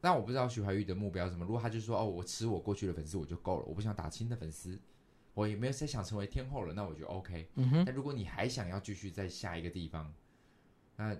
[0.00, 1.44] 但我不知道徐怀钰的目标是什么。
[1.44, 4.78] 如果他就说哦，我吃我过去的粉丝我就够了，我不想打新的粉丝，
[5.34, 7.48] 我也没有再想成为天后了，那我就 OK。
[7.54, 7.84] 嗯哼。
[7.84, 10.12] 但如果你还想要继续在下一个地方，
[10.96, 11.16] 那。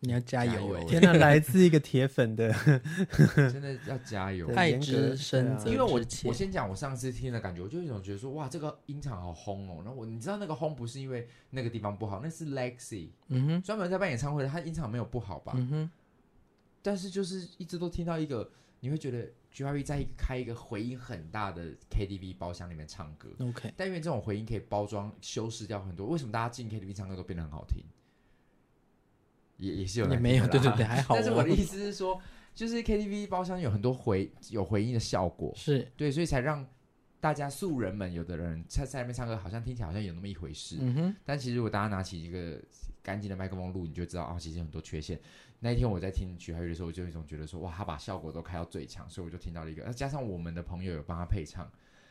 [0.00, 0.78] 你要加油！
[0.86, 2.52] 天哪，来自一个铁粉的，
[3.34, 4.46] 真的要加油！
[4.54, 9.82] 爱之深，因为我我先讲我上次听的感觉，我就有一种觉得说，哇，这个音场好轰哦。
[9.84, 15.52] 然后我你知道那个轰不是因为那个地方不好，那是 Lexi，嗯哼，专门在办演唱会的，他音场没有不好吧？
[15.56, 15.90] 嗯哼，
[16.82, 27.82] 但是就是一直都听到一个，你会觉得 G Y V 在开一个回音很大的 KTV 包厢里面唱歌，OK，但因为这种回音可以包装修饰掉很多，为什么大家进 KTV 唱歌都变得很好听？
[29.58, 31.14] 也也是有，也没有，对对对，还好。
[31.14, 32.20] 但是我的意思是说，
[32.54, 36.66] 就是 KTV 包厢有很多回有回音的效果，是对，所以才让
[37.20, 40.76] 大家素人们，有的人在在那边唱歌，好像听起来好像有那么一回事。
[40.80, 41.16] 嗯哼。
[41.24, 42.60] 但其实如果大家拿起一个
[43.02, 45.18] 干净的麦克风录，你就知道啊，其实有很多缺陷。
[45.58, 51.66] 那一天我在听徐怀钰的时候，我就有一种觉得说，哇，他把效果都开到最强，所以我就听到了一个，那加上我们的朋友有帮他配唱，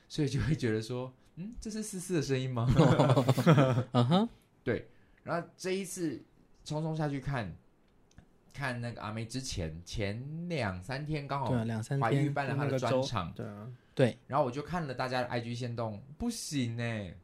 [0.09, 2.67] 所以就会觉得说，嗯，这是思思的声音吗？
[3.93, 4.29] 嗯哼，
[4.63, 4.87] 对。
[5.23, 6.21] 然后这一次
[6.65, 7.55] 匆匆下去看，
[8.51, 14.17] 看那个阿妹之前前两三天刚好对两三天怀玉办了他的专场，对啊，对。
[14.25, 17.15] 然后我就看了大家的 IG 限动，不行哎，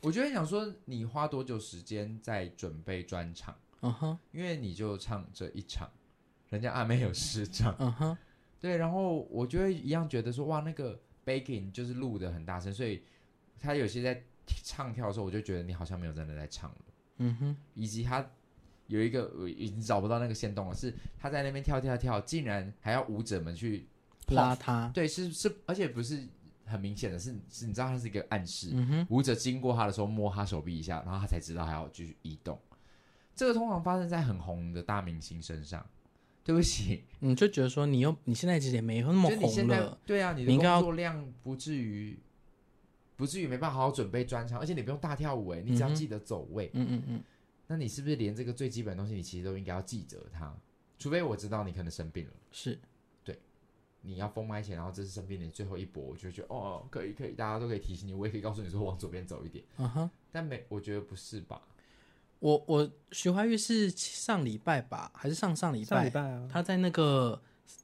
[0.00, 3.56] 我就想说，你花多久时间在准备专场？
[3.82, 5.88] 嗯哼，因为你就唱这一场，
[6.48, 8.18] 人家阿妹有十场，嗯哼，
[8.60, 8.76] 对。
[8.76, 13.04] 然后我就会一样觉得说，哇，那个 backing 就是录的很大声，所以
[13.60, 16.76] 他有些在唱跳的时候，我就觉得你好像没有真的在唱了，
[17.18, 18.26] 嗯哼，以及他。
[18.86, 23.86] 有一个我已经找不到那个线动了，是他在那边跳跳跳，竟然还要舞者们去
[24.28, 24.90] 拉他。
[24.94, 26.22] 对，是是，而且不是
[26.64, 28.74] 很明显的是，是你知道他是一个暗示。
[29.08, 32.58] 舞者经过他的时候摸他手臂一下，然后他才知道还要继续移动。
[33.34, 35.84] 这个通常发生在很红的大明星身上。
[36.46, 39.98] 对不起，你就觉得说你又你现在其实也没那么红了。
[40.04, 42.18] 对啊，你的工作量不至于
[43.16, 46.70] 不至于没办法好好准备专场，而且你不用大跳舞哎，你只要记得走位。
[46.74, 47.22] 嗯嗯嗯。
[47.66, 50.54] 那你是不是连这个最基本的东西，你其实都应该要记着它？
[50.98, 52.78] 除非我知道你可能生病了，是，
[53.24, 53.38] 对，
[54.02, 61.60] 你要封麦前，然后这是生病的最后一搏，我就觉得哦，可以可以，大家都可以提醒你，我也可以告诉你说往左边走一点，嗯哼，但没，我觉得不是吧？
[62.38, 65.86] 我我徐怀钰是上礼拜吧，还是上上礼拜？
[65.86, 67.40] 上礼拜啊，他在那个。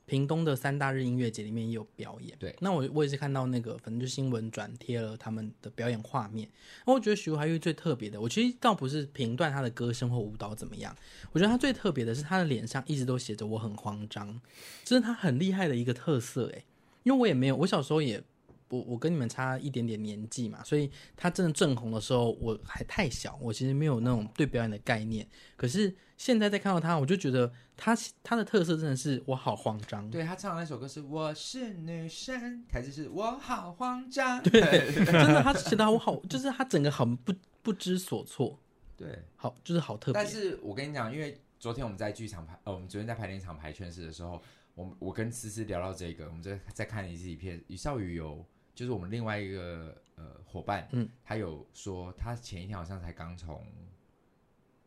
[0.07, 2.55] 屏东的三大日音乐节里面也有表演，对。
[2.61, 6.49] 那我我也是看到那个，反正就新闻转贴了他们的表演画面。
[6.87, 10.97] 那我觉得徐怀钰最特别的，我其实倒不是评断他的歌声或舞蹈怎么样，
[11.33, 14.41] 我觉得他最特别的是他的脸上一直都写着“我很慌张”，
[14.85, 16.47] 这是他很厉害的一个特色。
[16.49, 16.65] 诶，
[17.05, 18.23] 因为我也没有，我小时候也。
[18.71, 25.27] 我我跟你们差一点点年纪嘛，所以他真的正红的时候我还太小，我其实没有那种对表演的概念。
[25.57, 30.09] 可是现在再看到他，我就觉得他他的特色真的是我好慌张。
[30.09, 34.41] 对，他唱的那首歌是我是女生，台词是我好慌张。
[34.45, 38.57] 对，真的他写的我好，就是他整个很不不知所措。
[38.97, 40.15] 对，好就是好特别。
[40.15, 44.41] 但是我跟你讲，因为昨天我们在剧场排，呃，我们昨天在排练场排劝世的时候，
[44.77, 48.47] 我我跟思思聊到这个，我们在在看一次影片，余少宇有。
[48.81, 53.63] 就是我们另外一个呃伙伴，嗯，他有说他前一天好像才刚从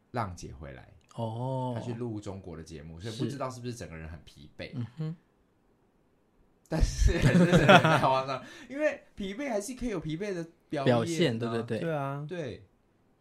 [0.10, 4.72] 浪姐回来哦，他去录中国的节目，所以不知道是不是整个人很疲惫。
[4.74, 5.16] 嗯哼，
[6.68, 7.68] 但是还是很
[8.02, 12.64] 夸张，因为疲惫还是可以有疲惫的表、啊、表现，对对对，对啊，对，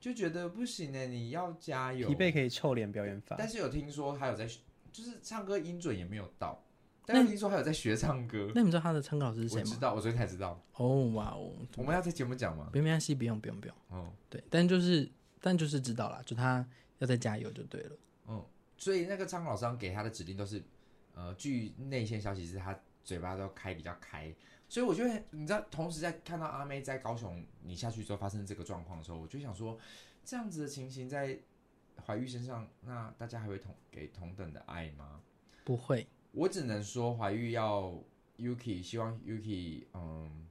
[0.00, 2.08] 就觉得不行呢，你要加油。
[2.08, 4.46] 疲惫可以臭脸表演法，但是有听说他有在，
[4.90, 6.64] 就是唱歌音准也没有到。
[7.04, 9.62] 但是听说还有在学唱歌，那你知道他的唱歌老师是谁吗？
[9.66, 10.60] 我知道，我昨天才知道。
[10.74, 11.52] 哦哇哦！
[11.76, 12.68] 我们要在节目讲吗？
[12.70, 13.76] 不用，没关系，不用，不用，不用。
[13.88, 15.10] 哦，对，但就是，
[15.40, 16.66] 但就是知道了，就他
[16.98, 17.96] 要再加油就对了。
[18.28, 18.44] 嗯，
[18.76, 20.62] 所以那个唱歌老师给他的指令都是，
[21.14, 24.32] 呃，据内线消息是他嘴巴都开比较开，
[24.68, 29.76] 所以我觉得你知道，同时在看到阿妹在高雄你下去之后发生这个状况的时候，我就想说，
[30.24, 31.36] 这样子的情形在
[32.06, 35.20] 怀玉身上，那大家还会同给同等的爱吗？
[35.64, 36.06] 不会。
[36.32, 37.94] 我只能说，怀玉要
[38.38, 40.46] Yuki，希望 Yuki，嗯，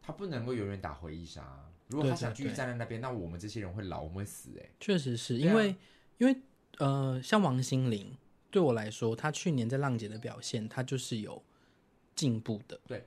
[0.00, 1.68] 他不能够永远打回忆杀。
[1.88, 4.50] 如果他想继续站在那边，那我们这些人会老，我们会死。
[4.58, 5.74] 哎，确实是因为，
[6.18, 6.36] 因为
[6.78, 8.16] 呃，像王心凌，
[8.50, 11.42] 对我来说，她去年在浪姐的表现，她就是有
[12.14, 12.80] 进步的。
[12.86, 13.04] 对，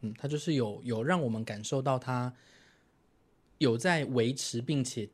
[0.00, 2.34] 嗯，她就是有有让我们感受到她
[3.58, 5.10] 有在维持，并且。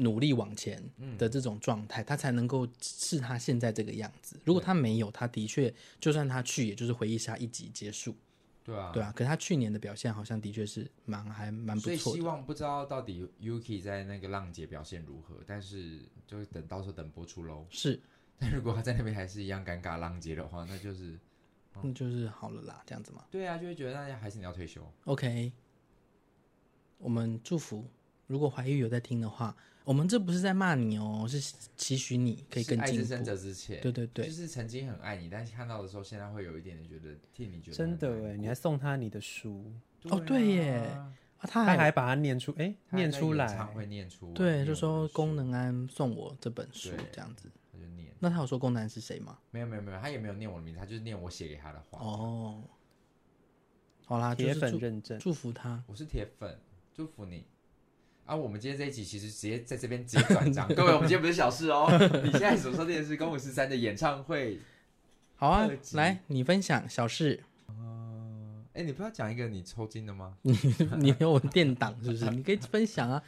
[0.00, 0.82] 努力往前
[1.18, 4.40] 的这种状态，嗯、他才能够是他现在这个样子。
[4.44, 8.16] 如果他没有，他的确就算他去，也就是回忆杀一集结束。
[8.62, 9.12] 对啊，对啊。
[9.16, 11.96] 可是他去年的表现好像的确是蛮还蛮不错。
[11.96, 17.66] 所以希望不知道到底 Yuki 在那个浪姐表现如何，但是就等到时候等播出喽。
[17.70, 18.00] 是，
[18.38, 21.18] 但如果他在那边还是一样尴尬浪姐的话，那就是
[21.74, 23.24] 那、嗯、就是好了啦，这样子嘛。
[23.30, 24.86] 对啊，就会觉得大家还是你要退休。
[25.04, 25.52] OK，
[26.98, 27.88] 我们祝福，
[28.30, 29.54] 如果怀玉有在听的话。
[29.82, 31.40] 我们这不是在骂你哦，是
[31.74, 32.82] 期许你可以更进步。
[32.84, 33.78] 爱之深责之切。
[33.78, 39.72] 对对对，就是曾经很爱你，但是看到的时候，现在会有一点点觉得替你觉得真的哎，你还送他你的书
[40.04, 48.14] 哦，对耶，啊，他还他还把它念出哎，念出来，会念出，对，就说功能安送我这本书这样子，他就念。
[48.20, 49.38] 那他有说功能安是谁吗？
[49.50, 51.98] 没有没有没有，他也没有念我的名字，他就是念我写给他的话。
[51.98, 52.62] 哦，
[54.04, 56.60] 好啦，铁粉认证，祝福他，我是铁粉，
[56.94, 57.44] 祝福你。
[58.30, 61.88] 啊，我们今天这一集其实直接在这边直接转账， 各位，我们今天不是小事哦。
[62.22, 64.56] 你现在所收听的是公五十三的演唱会，
[65.34, 67.42] 好啊，来你分享小事。
[67.70, 70.36] 嗯，哎，你不要讲一个你抽筋的吗？
[70.42, 70.56] 你
[70.98, 72.24] 你有我垫档是不是？
[72.30, 73.20] 你可以分享啊，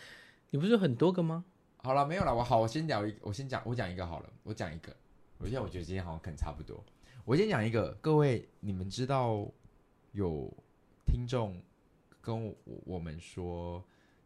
[0.50, 1.44] 你不是有很多个吗？
[1.78, 4.94] 好了，没有了，我好，我先聊一个，我先讲，我讲一个好了，我讲一个。
[5.38, 6.80] 我现在我觉得今天好像可能差不多，
[7.24, 9.50] 我先讲一个，各位，你们知道
[10.12, 10.48] 有
[11.04, 11.60] 听众
[12.20, 13.82] 跟我我们说，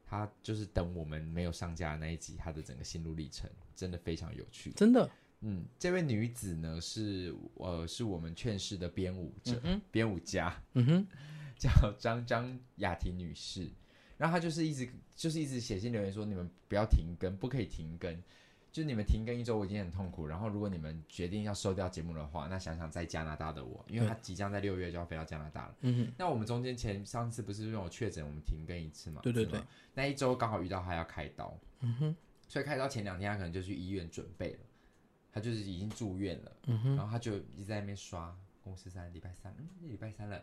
[0.07, 5.11] 他就是等我们没有上架的那一集，他的整个心路历程真的非常有趣，真的。
[5.41, 11.07] 嗯，这位女子呢是呃是我们劝世的编舞者，嗯编舞家，嗯哼，
[11.59, 13.69] 叫张张雅婷女士。
[14.17, 18.23] 然后她就是一直就是一直写信留言说，你们不要停更，不可以停更，
[18.77, 20.27] 就是你们停更一周我已经很痛苦。
[20.27, 25.75] 然后如果你们决定要收掉节目的话，那想想在加拿大的我，因为他即将在六月就要飞到加拿大了。
[25.81, 29.23] 嗯哼，那我们中间前上次不是因为我确诊，我们停更一次嘛？
[29.23, 29.59] 对对对，
[29.95, 34.59] 那一周刚好遇到他要开刀，嗯哼，所以开刀前两天他可能就去医院准备了。
[35.33, 40.43] 他就是已经住院了，嗯哼，然后他就一直在那边刷公司三礼拜三，嗯，礼拜三了，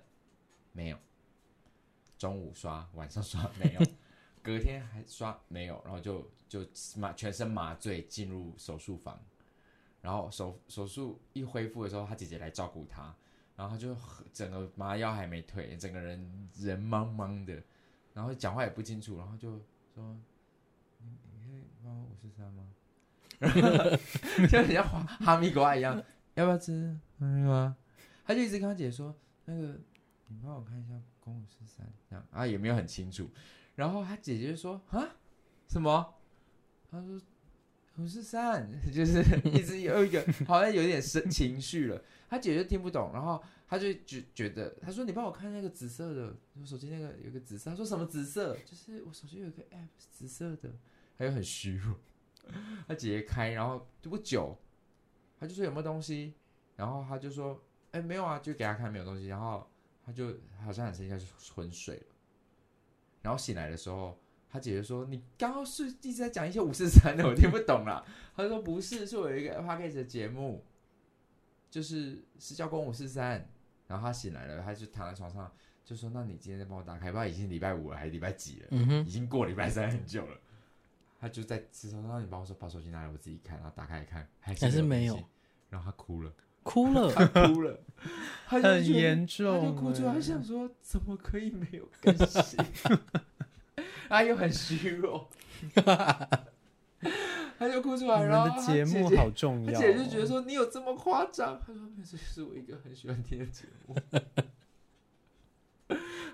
[0.72, 0.98] 没有，
[2.18, 3.82] 中午刷，晚上刷没有，
[4.44, 6.64] 隔天还刷没有，然后就就
[6.98, 9.18] 麻全身麻醉进入手术房，
[10.02, 13.16] 然后手手术一恢复的时候，他姐姐来照顾他，
[13.56, 13.96] 然后他就
[14.34, 17.64] 整个麻药还没退，整个人人茫茫的，
[18.14, 19.52] 然后讲话也不清楚，然后就
[19.96, 20.16] 说，
[21.00, 22.68] 你你可以帮我五十三吗？
[24.52, 25.96] 就很像哈哈密瓜一样，
[26.36, 27.74] 要不要吃哈密瓜？
[28.26, 29.80] 他就一直跟他姐说：“那个，
[30.28, 33.30] 你帮我看一下公五十三，这样啊也没有很清楚。”
[33.76, 35.16] 然后他姐姐说：“啊，
[35.68, 36.16] 什么？”
[36.92, 37.20] 他说
[37.98, 48.58] ：“五四三，就是一直有一个好像有点生情绪了。”他姐姐听不懂，然后他就觉觉得他说：“你帮我看那个紫色的，我手机那个有个紫色。”他说：“什么紫色？
[48.66, 50.72] 就是我手机有一个 app 紫色的。”
[51.18, 51.96] 他又很虚弱。
[52.88, 54.58] 他姐姐开，然后不久，
[55.40, 56.34] 他就说有没有东西，
[56.76, 59.70] 然后他就说，哎，没有啊，就给他看没有东西，然后
[60.04, 62.06] 他就好像很生气，他就昏睡了。
[63.24, 64.16] 然后醒来的时候，
[64.52, 68.06] 他姐姐说，你刚刚是一直在讲一些五四三的，我听不懂啦。
[68.38, 70.64] 他说不是，是我有一个 podcast 的节目，
[71.72, 73.50] 就是是叫公五四三。
[73.86, 75.52] 然后他醒来了，他就躺在床上，
[75.84, 80.38] 就说，那你今天再帮我打开，不知道已经礼拜五了还是礼拜几了，嗯哼，已经过礼拜三很久了。
[81.20, 85.22] 他就在吃饭，然后你帮我说把手机拿来，我自己看，然后打开一看，还是没有，
[85.70, 86.34] 然后他哭了，
[86.66, 87.80] 哭了，他哭了，
[88.46, 92.58] 很严重，他就哭出来，他想说怎么可以没有更新？
[94.10, 95.30] 他又很虚弱，
[95.74, 101.60] 他就哭出来，然后节目好重要，他姐就觉得说你有这么夸张？
[101.66, 103.96] 他说这是我一个很喜欢听的节目。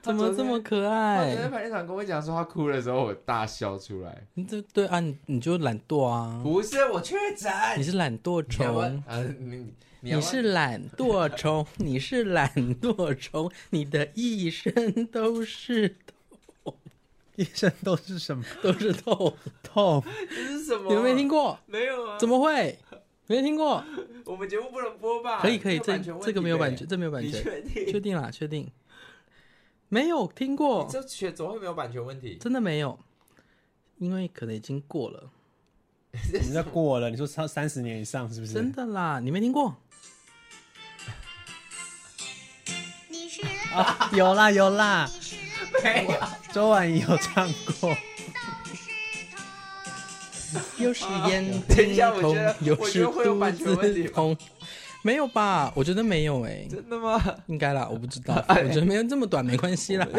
[0.02, 1.36] 怎么这么可爱？
[1.36, 4.28] 他在排练场跟我讲说他哭的时候，我大笑出来。
[4.36, 6.40] 你这对啊，你你就懒惰啊？
[6.42, 9.04] 不是我确诊，你是懒惰虫。
[9.40, 15.98] 你你是懒惰虫，你是懒惰虫，你的一生都是
[16.64, 16.74] 痛，
[17.36, 18.44] 一生都是什么？
[18.64, 20.02] 都是痛痛。
[20.30, 20.88] 这 是什么？
[20.90, 21.60] 你们没听过？
[21.66, 22.18] 没有啊？
[22.18, 22.80] 怎么会？
[23.28, 23.84] 没听过？
[24.26, 25.42] 我们节目不能播吧？
[25.42, 27.44] 可以可以，这这个没有版权，这没有版权。
[27.44, 27.86] 确定？
[27.88, 28.72] 确定啦，确定。
[29.90, 32.38] 没有听过，这全怎么会没有版权问题？
[32.40, 32.98] 真的没有，
[33.98, 35.30] 因为可能已经过了。
[36.32, 38.54] 人家过了，你说超三十年以上是不是？
[38.54, 39.76] 真的啦，你没听过？
[43.74, 45.10] 啊， 有啦有啦，
[45.84, 46.14] 没有，
[46.52, 47.96] 周婉仪有唱过。
[50.78, 54.36] 又是眼睛痛，又是肚子痛。
[55.04, 55.72] 没有吧？
[55.76, 56.68] 我觉得没有哎、欸。
[56.70, 57.22] 真的吗？
[57.48, 58.34] 应该啦，我不知道。
[58.50, 60.08] 我觉得没有这么短，没关系啦。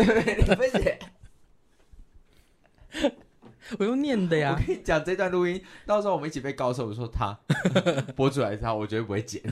[3.78, 4.56] 我用念的呀。
[4.58, 7.38] 我跟你讲，这段录音到时候我们一起被告诉我说他
[8.14, 9.42] 播出来他，我绝对不会剪。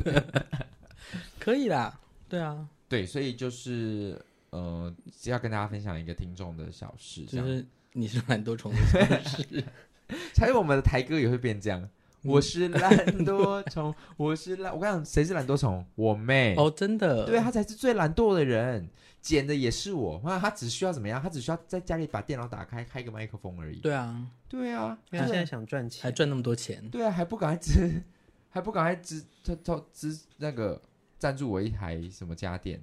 [1.40, 4.20] 可以啦，对啊，对，所以就是
[4.50, 4.92] 呃，
[5.24, 8.78] 要跟大家分享一个听众的小事，就是你是懒惰虫的
[9.22, 9.64] 小事。
[10.38, 11.86] 还有我们的台歌也会变这样。
[12.22, 12.90] 我是懒
[13.24, 14.74] 惰虫，我是懒。
[14.74, 15.84] 我跟你讲，谁是懒惰虫？
[15.94, 16.54] 我妹。
[16.56, 17.26] 哦，真的。
[17.26, 18.88] 对，她才是最懒惰的人，
[19.20, 20.18] 剪的也是我。
[20.18, 21.22] 哇，她只需要怎么样？
[21.22, 23.80] 她只需要在家里把电脑打开，开个麦克风而已。
[23.80, 24.98] 对啊，对啊。
[25.10, 26.88] 她现在想赚钱，还赚那么多钱。
[26.88, 28.02] 对啊，还不赶快支，
[28.48, 30.80] 还不赶快支，他他支那个
[31.18, 32.82] 赞助我一台什么家电？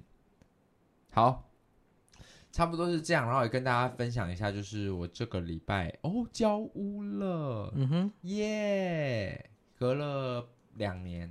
[1.10, 1.42] 好。
[2.52, 9.50] 差不多是这样，然后也跟大家分享一下，就是我这个礼拜哦交屋了，嗯哼，耶！
[9.78, 11.30] 隔了两年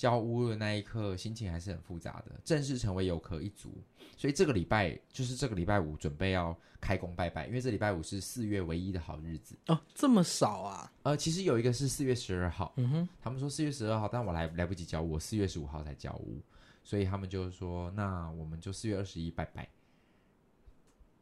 [0.00, 2.40] 交屋的那一刻，心情还是很复杂的。
[2.42, 3.70] 正式成为游客一族，
[4.16, 9.78] 所以这个礼拜就是这个礼拜五准备要开工拜拜，因为这礼拜五是四月唯一的好日子哦。
[9.94, 10.90] 这么少啊？
[11.02, 16.40] 呃，其实有一个是四月十二号，嗯哼，他们说四月十二号，但我来来不及交屋，我四月十五号才交屋，
[16.82, 19.68] 所以他们就说那我们就四月二十一拜拜。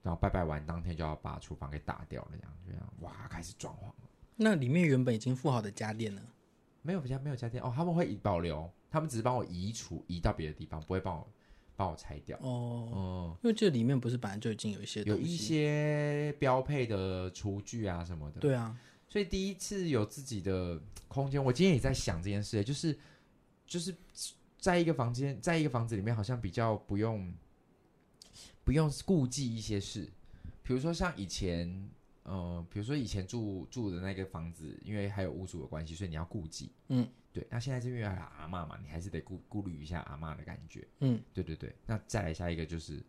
[0.04, 3.94] 然后拜拜完当天就要把厨房给打掉了，这样这样哇，开始装潢了。
[4.36, 6.22] 那里面原本已经附好的家电呢？
[6.82, 11.28] 没有家没有家电哦，他们会保留，他们只是帮我移除移到别的地方，不会帮我
[11.76, 12.38] 帮我拆掉。
[12.40, 18.40] 哦，嗯，因为这里面不是本来就已经有一些有一些标配的厨具啊什么的。
[18.40, 18.76] 对啊，
[19.08, 22.98] 所以第一次有自己的空间，我今天也在想这件事，就是
[23.66, 23.94] 就是
[24.58, 27.32] 在一个房间，在一个房子里面，好像比较不用
[28.64, 30.10] 不用顾忌一些事，
[30.62, 31.90] 比如说像以前。
[32.28, 36.70] 呃，比如说以前住住的那个房子，因为还有屋主的关系，所以你要顾忌。
[36.88, 37.46] 嗯，对。
[37.50, 40.86] 那现在这边有阿嬷嘛，你还是得顾顾虑一下阿嬷的感觉。
[41.00, 41.74] 嗯，对对对。
[41.86, 43.02] 那再来下一个就是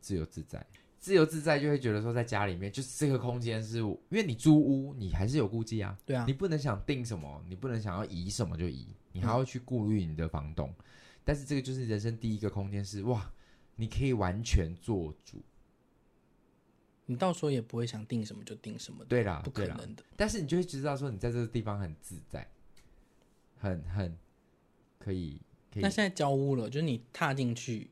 [0.00, 0.66] 自由自在，
[0.98, 5.98] 自由自在就会觉得说在家里面就是这个空间是，因为你租屋，你还是有顾忌啊。
[6.06, 10.68] 对啊，你不能想定什么，你不能想要移什么就移，你还要去顾虑你的房东。
[10.78, 10.84] 嗯，
[11.22, 13.30] 但是这个就是人生第一个空间是哇，
[13.76, 15.42] 你可以完全做主。
[17.12, 20.02] 你到时候也不会想定什么就定什么，对啦，不可能的。
[20.16, 22.48] 但是你就会知道说，你在这个地方很自在，
[23.58, 24.16] 很很
[24.98, 25.40] 可以。
[25.72, 25.82] 可以。
[25.82, 27.90] 那现在交屋了，就是你踏进去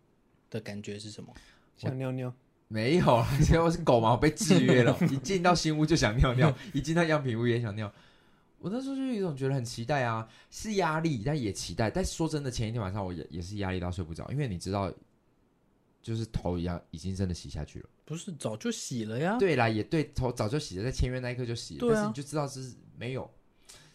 [0.49, 1.33] 的感觉是什么？
[1.77, 2.35] 想尿尿？
[2.69, 4.97] 没有啊，因为我是狗嘛，我被制约了。
[5.11, 7.93] 一进到新屋就想尿尿，一进到样品屋也想尿。
[8.59, 11.91] 我那时候就有一种觉得很期待啊，是压力，但也期待。
[11.91, 14.93] 但是说真的，前一天晚上我也也是压力到睡不着，因为你知道。
[16.03, 17.89] 就是头一样，已经真的洗下去了。
[18.05, 19.39] 不是早就洗了呀？
[19.39, 21.81] 对啦，也对，头早就洗了，在签约那一刻就洗了。
[21.81, 21.95] 对啊。
[21.95, 23.31] 但是你就知道是没有，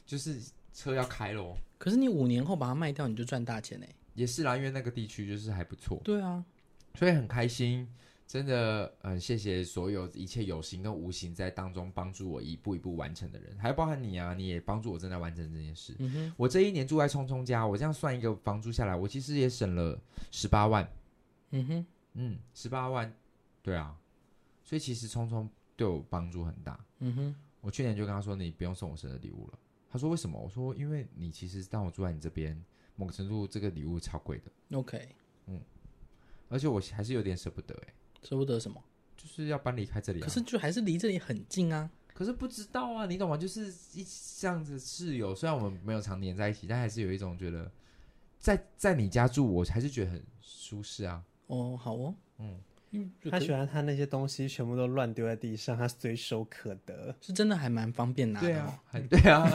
[0.06, 0.40] 就是
[0.74, 1.58] 车要开了。
[1.78, 3.86] 可是你五年后把它卖掉，你就赚大钱呢。
[4.14, 6.00] 也是啦，因为那个地区就是还不错。
[6.04, 6.46] 对啊，
[6.94, 7.86] 所以很开心，
[8.26, 15.94] 真的，嗯，谢谢所有一切有形跟无形在当中帮助我一步一步完成的人，还包含你啊，你也帮助我正在完成这件事。
[16.00, 16.34] 嗯哼。
[16.38, 20.00] 我这一年住在聪聪家，我这样算一个房租下来，我其实也省了
[20.32, 20.90] 十八万。
[21.52, 21.86] 嗯哼。
[22.16, 23.14] 嗯，十八万，
[23.62, 23.98] 对啊，
[24.64, 26.84] 所以其实聪聪对我帮助很大。
[27.00, 29.60] 嗯哼，我去年就跟他说，你不用送我生日礼物了。
[29.90, 30.38] 他说为什么？
[30.38, 32.62] 我说因为你其实当我住在你这边，
[32.96, 34.78] 某个程度这个礼物超贵的。
[34.78, 35.10] OK，
[35.48, 35.62] 嗯，
[36.50, 37.94] 而且我还是有点舍不得哎，
[38.24, 38.84] 舍不得什么？
[39.16, 40.24] 就是要搬离开这里啊。
[40.24, 41.90] 可是就还是离这里很近啊。
[42.14, 43.36] 可是不知道啊，你懂吗？
[43.36, 44.06] 就是一
[44.38, 47.70] 这样子室友，虽然我们没有常年在一起，但还是有一种觉得
[48.40, 51.22] 在在你家住，我还是觉得很舒适啊。
[51.48, 52.16] 哦，好哦，
[52.92, 58.48] 嗯，他喜欢他那些东西全部都乱丢在地上，他随手可得，是真的还蛮方便拿的。
[58.48, 58.80] 对啊，
[59.10, 59.52] 对啊，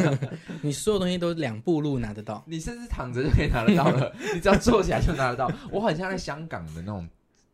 [0.63, 5.51] 你所有东西都两步路拿得到，你甚至躺着就可以拿得到了， 你只要坐起来就拿得到。
[5.71, 7.09] 我很像在香港的那种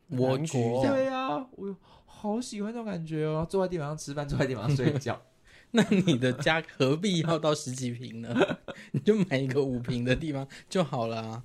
[0.08, 5.20] 蜗居，对啊，我好喜欢这种感觉哦，坐在地板上吃饭， 坐在地板上睡觉。
[5.72, 8.34] 那你的家何必要到十几平呢？
[8.92, 11.42] 你就买一个五平的地方就好了啊。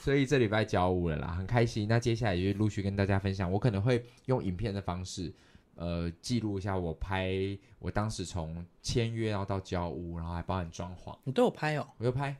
[0.00, 1.86] 所以这礼拜交屋了啦，很开心。
[1.86, 5.30] 那接下来就陆续跟大家分享，我可能会用影片的方式，
[5.74, 7.30] 呃，记录一下我拍
[7.78, 11.16] 我当时从签约然后到交屋，然后还包含装潢。
[11.24, 11.86] 你都有拍哦？
[11.98, 12.34] 我有拍，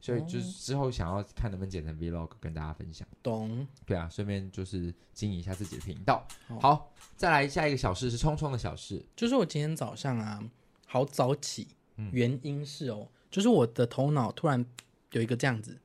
[0.00, 3.06] 所以就是之后想要看能不能剪成 Vlog 跟大家分享。
[3.22, 3.66] 懂？
[3.86, 6.26] 对啊，顺便就是经营一下自己的频道。
[6.48, 10.42] 好，好，再来下一个小事是聪聪的小事，就是我今天早上啊，
[10.86, 11.68] 好早起，
[12.10, 14.64] 原因是哦，嗯、就是我的头脑突然
[15.12, 15.78] 有一个这样子。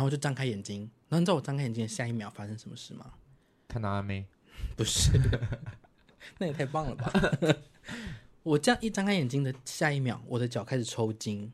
[0.00, 0.80] 然后我就张开眼睛，
[1.10, 3.12] 然后你知道我张开眼睛的下一秒发生什么事吗？
[3.68, 4.24] 看到阿妹？
[4.74, 5.10] 不是，
[6.40, 7.12] 那也太棒了吧！
[8.42, 11.52] 我这样一张开眼睛的下一秒，我的脚开始抽筋，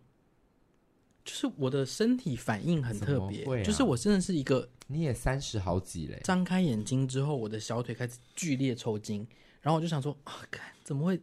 [1.24, 6.20] 就是我的身体反应很特别，啊、就是我真的是一个，你也三十好几嘞！
[6.22, 9.26] 张开眼睛之后，我的小腿开始剧烈抽筋，
[9.60, 11.20] 然后我就想说啊，看怎么会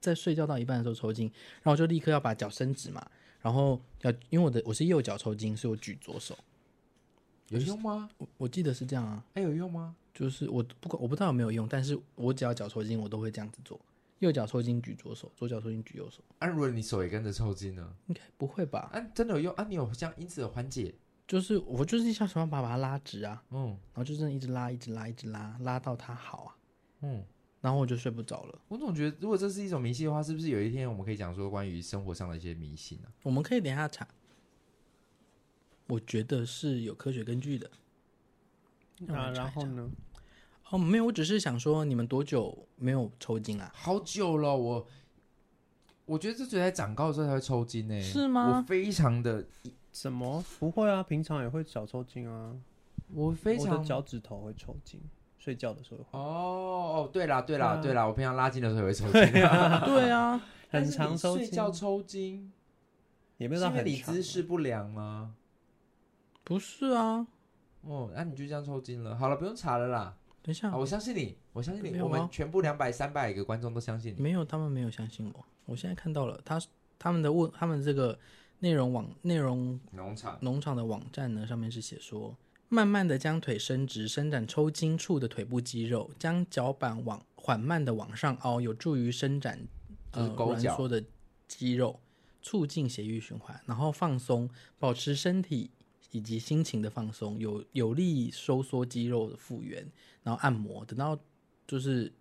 [0.00, 1.26] 在睡觉到一半的时候抽筋？
[1.56, 3.06] 然后我就立刻要把脚伸直嘛，
[3.42, 6.34] 然后要因为我的我是右脚抽筋，所以我举左手。
[7.58, 8.08] 有用吗？
[8.18, 9.24] 我我记得是这样啊。
[9.34, 9.94] 哎、欸、有用吗？
[10.14, 13.80] 就是我不管，我不知道有没有用，但是我只要脚抽筋，我都会这样子做。
[14.18, 16.22] 右脚抽筋举左手，左脚抽筋举右手。
[16.38, 17.92] 啊，如果你手也跟着抽筋呢？
[18.06, 18.90] 应该不会吧？
[18.92, 19.64] 啊，真的有用啊？
[19.68, 20.94] 你有这样因此的缓解？
[21.26, 26.56] 就是我就是想想办法把它拉直啊，嗯，然后就真的一直拉，一直拉，一直拉，拉到它好啊，
[27.00, 27.24] 嗯，
[27.60, 28.58] 然后我就睡不着了。
[28.68, 33.14] 我总觉得，如果这是一种迷信的话，是不是有一天我们可以讲说关于生活上的一些迷信呢、啊？
[33.22, 34.06] 我们可以等一下查。
[35.92, 37.70] 我觉得是有科学根据的。
[39.08, 39.90] 啊，然后呢？
[40.70, 43.70] 哦，没有，我只是想说，你们多久没有抽筋啊？
[43.74, 44.86] 好久了，我
[46.06, 48.00] 我觉得这只在长高的时候才会抽筋呢。
[48.00, 48.56] 是吗？
[48.56, 49.44] 我非常的
[49.92, 50.42] 什么？
[50.58, 52.56] 不会啊，平常也会脚抽筋啊。
[53.12, 54.98] 我非常我的脚趾头会抽筋，
[55.38, 56.18] 睡觉的时候会。
[56.18, 59.32] 哦哦，对啦对啦对啦，我平常拉筋的时候也会抽 筋。
[59.84, 60.40] 对啊，
[60.70, 61.46] 很常抽筋。
[61.46, 62.50] 睡觉抽筋
[63.36, 63.86] 也没有到很长。
[63.86, 65.34] 你姿势不良吗？
[66.44, 67.26] 不是啊。
[67.82, 69.16] 哦，那、啊、你就这样抽筋了。
[69.16, 70.16] 好了，不用查了啦。
[70.42, 72.00] 等一下，我相信你，我相信你。
[72.00, 74.20] 我们全部两百、三百个观众都相信你。
[74.20, 75.44] 没有，他们没有相信我。
[75.66, 76.60] 我现在看到了，他
[76.98, 78.18] 他们的问，他们这个
[78.58, 82.36] 内容网内容农场农场的网站呢，上面是写说，
[82.68, 89.60] 慢慢的将腿伸直，伸展抽筋处的腿部肌肉，将脚板往缓慢的往上凹，有助于伸展
[90.10, 91.04] 呃攣缩的
[91.46, 92.00] 肌肉，
[92.40, 95.70] 促进血液循环，然后放松，保持身体
[96.12, 99.84] 以及心情的放松，有有利收缩肌肉的复原，
[100.22, 101.18] 然后按摩，等到
[101.66, 102.12] 就是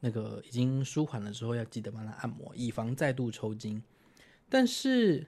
[0.00, 3.82] 那个已经舒缓了之后，要记得帮他按摩，以防再度抽筋。
[4.48, 5.26] 但是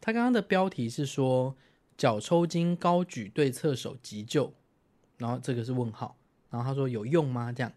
[0.00, 1.54] 他刚刚的标题是说
[1.98, 4.52] 脚抽筋高举对侧手急救，
[5.18, 6.16] 然后这个是问号，
[6.48, 7.52] 然后他说有用吗？
[7.52, 7.70] 这样，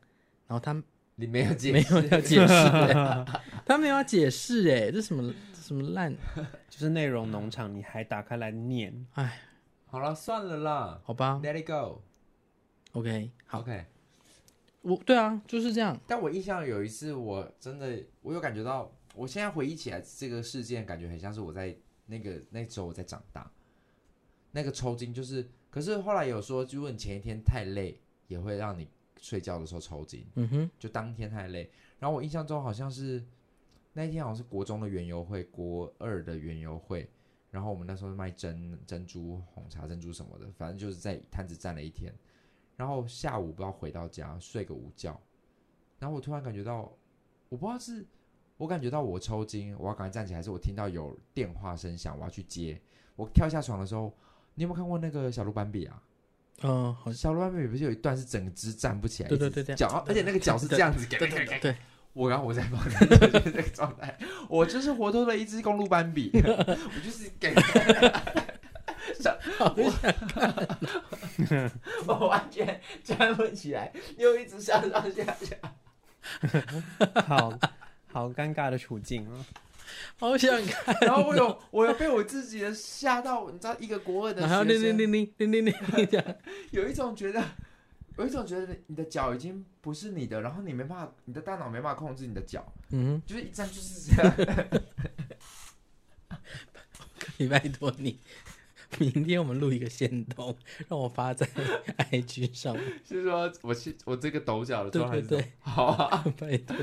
[0.48, 0.82] 然后他
[1.16, 2.70] 你没有解，没有要解释，
[3.66, 5.34] 他没有要解释，哎，这什么
[5.64, 6.14] 什么烂，
[6.70, 9.40] 就是内容农场，你还打开来念，哎，
[9.86, 13.86] 好了，算了啦，好吧，Let it go，OK，好，OK，
[14.82, 15.98] 我对啊，就是这样。
[16.06, 18.92] 但我印象有一次，我真的我有感觉到。
[19.16, 23.48] 我现在回忆起来，这个事件感觉很像是我在那个那时候我在长大，
[24.50, 28.90] 那个抽筋就是，可是后来有说，如果你前一天太累，也会让你
[29.22, 30.26] 睡觉的时候抽筋。
[30.34, 31.72] 嗯哼，就当天太累。
[32.00, 33.24] 然后我印象中好像是
[33.94, 37.10] 那一天好像是国中的园游会，国二的园游会，
[37.50, 42.12] 然后我们那时候卖珍珍珠红茶、珍珠什么的，反正就是在摊子站了一天。
[42.76, 45.18] 然后下午不知道回到家睡个午觉，
[46.00, 46.92] 然后我突然感觉到，
[47.50, 48.06] 我不知道是。
[48.56, 50.38] 我感觉到我抽筋，我要赶快站起来。
[50.38, 52.80] 还是我听到有电话声响，我要去接。
[53.16, 54.14] 我跳下床的时候，
[54.54, 56.04] 你有没有看过那个小鹿斑比啊？
[56.62, 61.76] 嗯，小鹿斑比不是有一段是整只站不起来，对对对对，脚，而且那个脚是这样子，对对对，
[62.14, 62.22] 对。
[62.22, 67.54] 我刚我在房间这个状态，我就是活脱脱的一只公路斑比，我就是给，
[72.08, 75.56] 我完全站不起来，又一直上上下下，
[77.28, 77.58] 好。
[78.14, 79.44] 好尴尬的处境啊！
[80.20, 85.74] 好想看，然后我有我有被我自己的吓到，你知道，一个国二的学生，零零零零零零
[86.12, 86.36] 零，
[86.70, 87.44] 有一种觉得，
[88.18, 94.34] 有一种觉得你的脚已经不是你的，然后你没办法，你的大脑没办法控制你的脚，嗯，就是一站就是这样。
[97.20, 98.20] 可以 拜托你，
[99.00, 100.56] 明天我们录一个线动，
[100.88, 101.48] 让我发在
[102.12, 102.78] IG 上。
[103.04, 106.76] 是说我是我这个抖脚的状态，对对对，好啊， 拜托。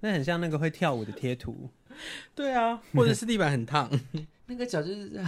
[0.00, 1.70] 那很像那个会跳舞的贴图，
[2.34, 3.90] 对啊，或者是地板很烫，
[4.46, 5.22] 那个脚就是，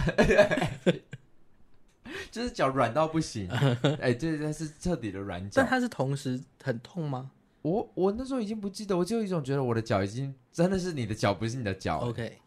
[2.33, 3.47] 就是脚软到不行，
[4.01, 5.61] 哎、欸，这这是彻底的软脚。
[5.61, 7.29] 但它是同时很痛吗？
[7.61, 11.99] 我我那时候已经不记得，我就有一种觉得我的脚已经真的是你的脚，不是你的脚。
[11.99, 12.39] OK，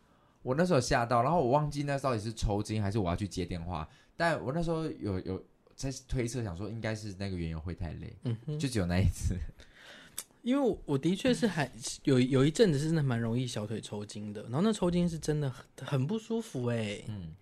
[0.43, 5.45] 我那时候吓到，然后我忘记那到底是抽筋还是我要去接电话，但我那时候有有
[5.77, 9.37] 在推测，想说应该是那个园游会太累，嗯哼，就只有那一次。
[10.43, 11.71] 因为我我的确是还
[12.05, 17.35] 有有一阵子是真的蛮容易小腿抽筋的，然后那抽筋是真的很很不舒服哎、欸，嗯，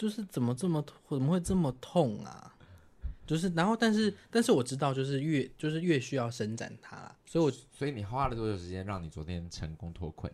[0.00, 2.56] 就是怎么这么怎么会这么痛啊？
[3.26, 10.32] 就是然后但是但是我知道就是越就是越需要伸展它，所以我所以你花了多久时间让你昨天成功脱困？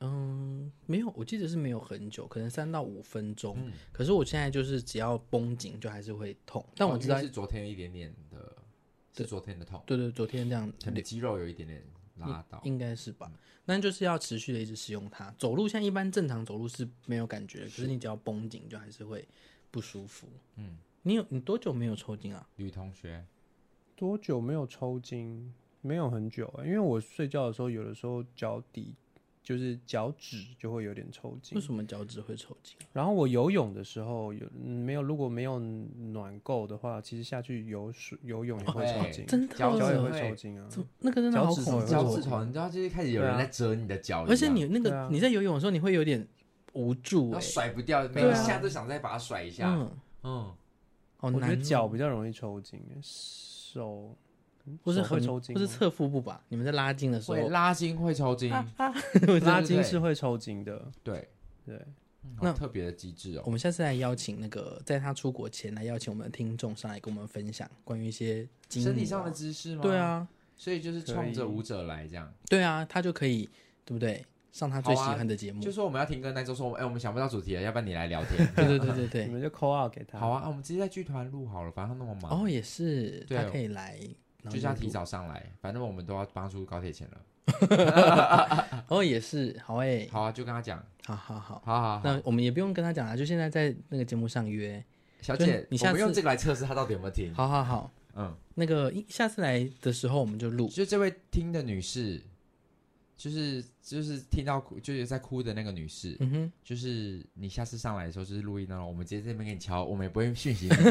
[0.00, 3.56] 嗯，没有，我记得是没有很久，可能三到五分钟。
[3.58, 8.52] 嗯，可是我现在就是只要绷紧就还是会痛，但我知道、哦、是昨天一点点的。
[9.16, 11.82] 是昨天的痛，对对，昨天这样，可能肌肉有一点点
[12.18, 13.30] 拉倒，应该是吧？
[13.64, 15.34] 那就是要持续的一直使用它。
[15.38, 19.26] 走路像一般正常走路是没有感觉，可是你只要绷紧，就还是会
[19.70, 20.28] 不舒服。
[20.56, 22.48] 嗯，你有你多久没有抽筋啊？
[22.56, 23.24] 女同学，
[23.94, 25.52] 多久没有抽筋？
[25.80, 28.94] 没有很久啊，因为我睡觉的时候，有的时候脚底。
[29.46, 31.54] 就是脚趾就会有点抽筋。
[31.54, 32.74] 为什么脚趾会抽筋？
[32.92, 35.00] 然后我游泳的时候有没有？
[35.00, 40.68] 如果没有暖够的话，其实下去游水游泳也会抽筋，真的脚也会抽筋啊。
[40.98, 46.26] 那个真的好恐怖，脚趾头，你知道，就是开始有人在折你的脚，而且你那个你在游泳的时候，你会有点
[46.72, 49.72] 无助，甩不掉，每一下都想再把它甩一下。
[49.72, 49.90] 嗯
[50.24, 50.54] 嗯，
[51.20, 54.12] 我觉得脚比较容易抽筋，手。
[54.82, 56.42] 不是很抽筋，不是侧腹部吧？
[56.48, 58.50] 你们在拉筋的时候，拉筋会抽筋，
[59.44, 60.90] 拉筋是会抽筋的。
[61.02, 61.28] 对
[61.64, 61.80] 对，
[62.40, 63.42] 那特别的机制哦。
[63.44, 69.82] 我们下次来邀请那个，在他出国前来邀请我们的听众上来跟我们分享关于一些身体上的知识吗？
[69.82, 72.32] 对啊，所以就是冲着舞者来这样。
[72.48, 73.48] 对啊，他就可以
[73.84, 74.24] 对不对？
[74.52, 75.60] 上他最喜欢的节目。
[75.60, 78.48] 就说我们要停歌那就说，哎，我们想不到主题了，要不然你来聊天。
[78.56, 80.18] 对对对对对， 你们就 call out 给他。
[80.18, 82.42] 好啊，我们直接在剧团录好了，反正他那么忙。
[82.42, 84.00] 哦，也是，他可以来。
[84.50, 87.20] 就像提早上来，反正我们都要帮出高铁钱了。
[88.88, 94.82] 哦，也是，好哎、欸，好啊，就跟他讲，好好好，好好，那我们也不用跟他讲了，就现在在那个节目上约。
[95.20, 97.32] 小姐，你下次用这个来测试他到底有没有听。
[97.34, 100.68] 好好好，嗯，那个下次来的时候我们就录。
[100.68, 102.22] 就这位听的女士，
[103.16, 110.74] 就是就是听到就是在哭的那个女士，嗯哼，就是你下次上来的时候就是录音那种，我们直接在这边给你敲，我们也不会讯息你。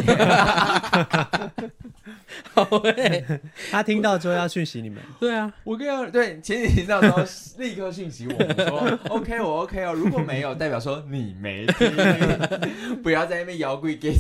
[2.53, 5.01] 好诶， 他听到之后要讯息你们。
[5.19, 7.23] 对啊，我跟你对前几天到时候
[7.59, 11.91] 立刻讯息我们说 OK 我 OK 哦，如果没有代表说你没听，
[13.03, 14.13] 不要在那边摇柜 gay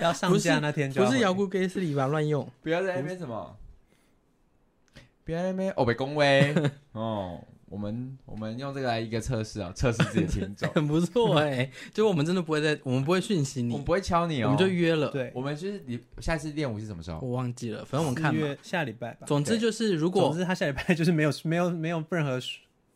[0.00, 3.56] 要上架那天就不是摇柜 gay 里吧乱用，不要在那边什么。
[5.26, 6.54] 别在那边哦，被恭维
[6.92, 7.38] 哦。
[7.68, 11.70] 我们我们用这个来一个测试啊，测试自己的听众， 很不错哎、欸。
[11.92, 15.10] 就我们真的不会在，我们不会讯息你，我们不会敲你哦，我们就约了。
[15.10, 17.18] 对，我们就是你下次练舞是什么时候？
[17.20, 19.26] 我忘记了，反正我们看嘛，下礼拜吧。
[19.26, 22.38] 总之就是，如果总之他下礼拜就是没有没有没有任何。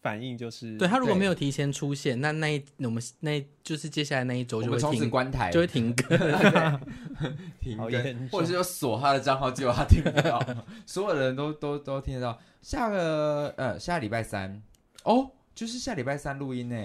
[0.00, 6.08] 反应就是，对他如果没有提前出现，那那一我们那就是接下来那一周就会停关台，就会停更，
[7.60, 10.42] 停更，或者是有锁他的账号，结果他听不到，
[10.86, 12.38] 所有的人都都都听得到。
[12.62, 14.62] 下个呃下礼拜三
[15.04, 16.76] 哦，就是下礼拜三录音呢。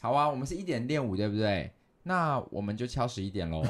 [0.00, 1.70] 好啊，我们是一点练舞对不对？
[2.04, 3.62] 那我们就敲十一点喽。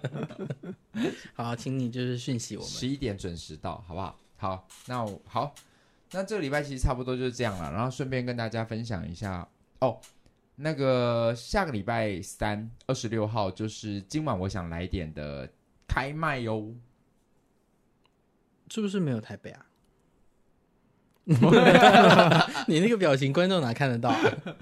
[1.32, 4.18] 好，请你就是讯息我们，十一点准时到，好不好？
[4.36, 5.54] 好，那我好。
[6.12, 9.46] 那这个礼拜其实差不多就是这样了，然后顺便跟大家分享一下
[9.80, 10.00] 哦，
[10.56, 15.48] 那个下个礼拜三二十六号就是今晚我想来点的
[15.86, 16.74] 开卖哟，
[18.70, 19.66] 是不是没有台北啊？
[22.68, 24.20] 你那个表情观众哪看得到啊？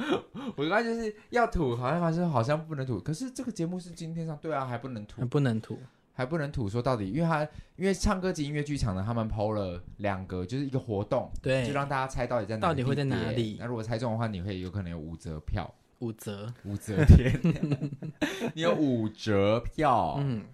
[0.57, 5.79] 我刚才就是要吐，好像发现好像不能吐，可是这个节目是今天上，对啊，还不能吐，不能吐。
[6.15, 7.47] 还不能吐说到底，因为他
[7.77, 13.57] 因为唱歌及音乐剧场呢，他们 PO 了两个，就是一个活动，对，就让大家猜到底在哪里，到底会在哪里。
[13.59, 17.39] 那如果猜中的话，你会有可能有五折票，五折，五折天，
[18.55, 20.45] 你有五折票，嗯，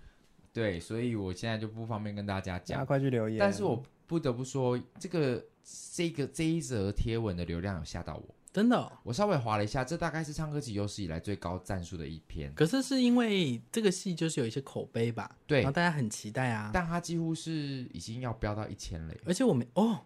[0.53, 3.39] 对，所以我现在就不方便跟大家讲，快去留言。
[3.39, 5.45] 但是我不得不说，这个
[5.93, 8.35] 这个这一则贴文的流量有吓到我。
[8.53, 12.53] 真的、哦，我稍微划了一下，这大概是唱歌集有史以来最高赞数的一篇。
[12.53, 15.31] 可是是因为这个戏就是有一些口碑吧？
[15.47, 16.71] 对，然后大家很期待啊。
[16.75, 17.53] 但它几乎是
[17.93, 20.01] 已经要飙到一千了，而且我们哦，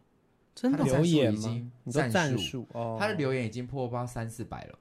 [0.54, 4.78] 真的留言已经赞数哦，他的留言已经破包三四百了，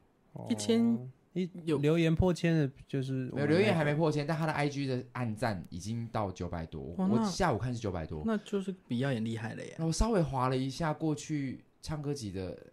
[0.50, 1.00] 一千
[1.32, 6.94] 一有留言破千的，就是没有留言还没破千，但他的 IG 的暗赞已经到九百多。
[6.98, 9.74] 我下午看是九百多，那就是比耀眼厉害了耶。
[9.80, 12.73] 我稍微划了一下过去唱歌集的。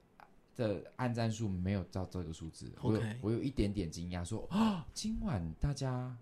[0.61, 2.82] 的按赞数没有到这个数字，okay.
[2.82, 6.14] 我有我有一点点惊讶，说啊，今晚大家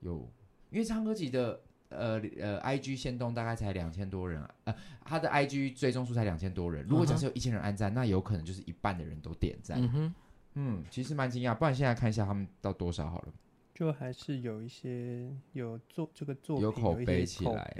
[0.00, 0.30] 有，
[0.70, 4.74] 因为唱歌集的呃呃 IG 限动大概才两千多人啊，呃，
[5.04, 7.94] 他的 IG 追踪数才两千多人，如果假设有一千人按赞，uh.
[7.94, 10.14] 那有可能就是一半的人都点赞，嗯哼，
[10.54, 13.32] 嗯，其实蛮惊讶，不然现在看一下他们到多少好了，
[13.74, 17.72] 就还是有一些有做这个作品有口碑起来。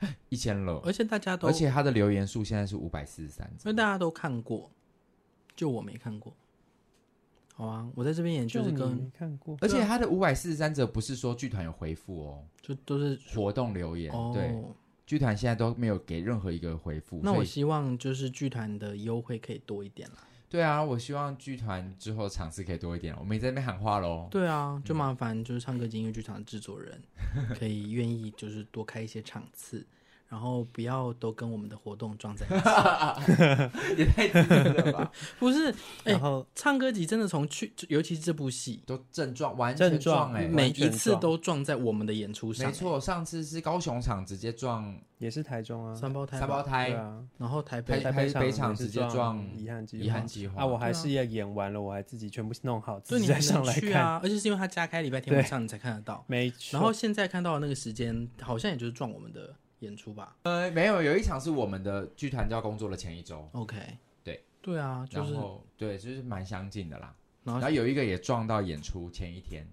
[0.28, 4.70] 一千了，而且大家都，而且他的留言数现在是五百四十三，因为大家都看过，
[5.54, 6.34] 就我没看过。
[7.54, 14.12] 好啊，我在这边也就是跟没看过，而且他的五百四十三则不是说剧团有回复哦，就都是活动留言。
[14.34, 14.54] 对，
[15.06, 17.20] 剧团现在都没有给任何一个回复。
[17.22, 20.18] 那我希望就是剧团的优惠可以多一点了。
[20.48, 23.14] 对啊，我希望剧团之后场次可以多一点。
[23.18, 24.28] 我们也在那边喊话喽。
[24.30, 27.02] 对啊，就麻烦就是唱歌及音乐剧场的制作人
[27.58, 29.84] 可以愿意就是多开一些场次。
[30.28, 35.12] 然后不要都跟我们的活动撞在一起， 也太自私了吧？
[35.38, 35.72] 不是，
[36.02, 42.66] 然后唱歌集真的从去，尤其是这部戏都正撞，完全撞哎，每一次都撞在我们的演出上。
[42.66, 47.22] 没错，上次是高雄场直接撞，也是台中啊，三胞胎，三胞胎，啊。
[47.38, 50.66] 然后台北台北场直接撞遗憾计遗憾计划啊！
[50.66, 54.20] 我还是要演完了，我还自己全部弄好，自己再上来看啊！
[54.20, 56.76] 而且是因为他加开礼拜天晚上你才看得到，没错。
[56.76, 59.54] 然后现在看到的那个时间，好像也就是撞我们的。
[59.80, 63.46] 演出吧，呃，没有，有一场是我们的剧团就要工作的前一周。
[63.52, 63.76] OK，
[64.24, 67.14] 对，对啊，就是、然后对，就是蛮相近的啦。
[67.44, 69.66] 然后，然后有一个也撞到演出前一天，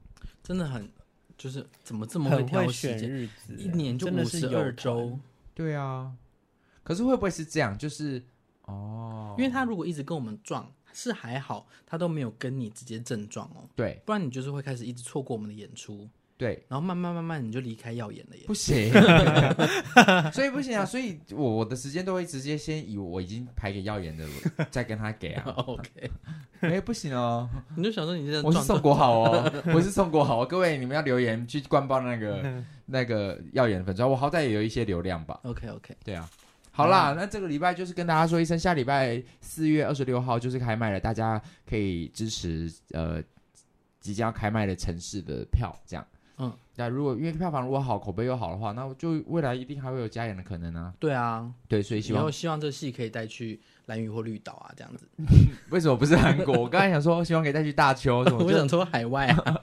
[0.44, 0.92] 真的很，
[1.38, 5.18] 就是怎么这么会挑时间日子，一年就五十二周。
[5.54, 6.14] 对啊，
[6.84, 7.78] 可是会不会是这样？
[7.78, 8.22] 就是
[8.64, 13.70] 哦，因为他如果一直跟我们撞，是还好，他都没有跟你直接正撞哦。
[13.76, 16.10] 对，不然你就是会开始一直错过我们的演出。
[16.36, 18.92] 对，然后慢慢慢慢你就离开耀眼了耶，不行，
[20.34, 24.26] 所以不行啊，所以我我的时间都会直接先以我已经排给耀眼的，
[24.72, 25.44] 再跟他给啊。
[25.68, 25.90] OK，
[26.62, 35.40] 哎、欸，不行哦，你就想说你这我是宋国豪哦，我是宋国豪、哦，各位你们要留言去灌爆那个那个耀眼的粉砖，我好歹也有一些流量吧。
[35.44, 36.28] OK OK，对啊，
[36.72, 43.22] 好啦，那这个礼拜就是跟大家说一声，下礼拜四月二十六号就是开卖了，大家可以支持呃
[44.02, 46.06] 即将开卖的城市的票，这样。
[46.74, 50.94] 嗯，那如果因为票房如果好，口碑又好的话，那就未来一定还会有加演的可能啊。
[51.00, 55.08] 对啊，对，所以希望希望这戏可以带去蓝屿或绿岛啊，这样子。
[55.70, 56.58] 为什么不是韩国？
[56.58, 59.62] 我刚才想说，希望可以带去大邱， 我想说海外啊。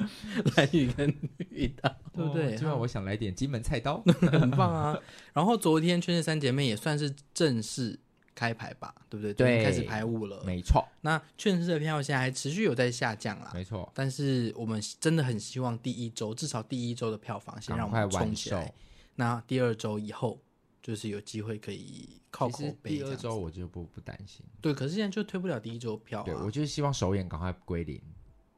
[0.56, 1.14] 蓝屿跟
[1.50, 2.56] 绿岛，对不对？
[2.56, 4.02] 今晚我想来点金门菜刀，
[4.32, 4.98] 很棒啊。
[5.34, 7.98] 然后昨天《劝世三姐妹》也算是正式。
[8.40, 9.34] 开排吧，对不对？
[9.34, 10.82] 对，开始排五了，没错。
[11.02, 13.92] 那券市的票现在还持续有在下降啦，没错。
[13.94, 18.72] 但是我们真的很希望第一周，至少第一周的票房先让我们冲起来。
[19.16, 20.40] 那第二周以后，
[20.82, 22.96] 就是有机会可以靠口碑。
[22.96, 24.42] 第二周我就不不担心。
[24.62, 26.24] 对，可是现在就推不了第一周票啊。
[26.24, 28.00] 对，我就是希望首演赶快归零。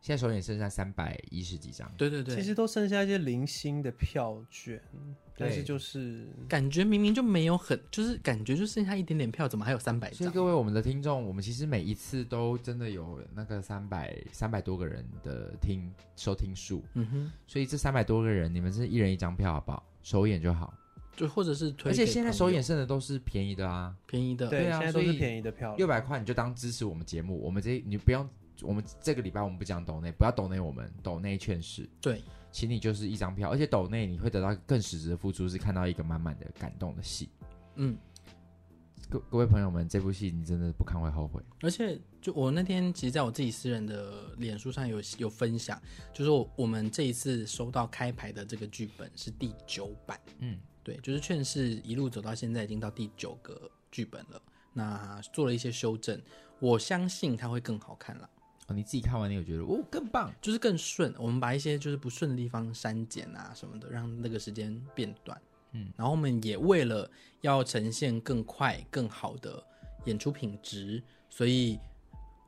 [0.03, 4.83] 现在首演剩下三百一十几张，对对对，其实都剩下一些零星的票券，
[5.39, 10.19] 但是就是感觉明明就没有很，就是感觉就剩下一点点票，怎么还有三百张？
[10.19, 19.87] 所以各位我们的听众，我们其实每一次都真的有那个三百三百多个人的听收听数，嗯哼，所以这三百多个人，你们是一人一张票好不好？
[20.03, 20.75] 首演就好，
[21.15, 28.29] 就或者是推，而且现在首演剩的都是便宜的啊，便宜的，对啊，现在都是便宜的票，六百块你就当支持我们节目，我们这你不用。
[28.61, 31.89] 我们这个礼拜我们不讲抖内，不要抖内我们抖内劝世。
[32.01, 37.29] 对，请你就是一张票，而且抖内你会得到更实质的付出，是看到一个满满的感动的戏。
[37.77, 37.97] 嗯，
[39.09, 41.43] 各各位朋友们，这部戏你真的不看会后悔。
[41.63, 45.81] 而且，就我那天其实在我自己私人的脸书上有有分享，
[46.13, 50.21] 就是我，我们这一次收到开牌的这个剧本是第九版。
[50.39, 54.41] 嗯，对，就是劝世一路走到现在已经到第九个剧本了，
[54.73, 56.21] 那做了一些修正，
[56.61, 58.29] 我相信它会更好看了。
[58.69, 61.13] 哦，你自己看完你有觉得哦更棒，就是更顺。
[61.19, 65.41] 我们把一些就是不顺的地方删减啊什么的，让那个时间变短。
[65.73, 67.11] 嗯，然后我们也为了
[67.41, 69.63] 要呈现更快更好的
[70.05, 71.79] 演出品质，所以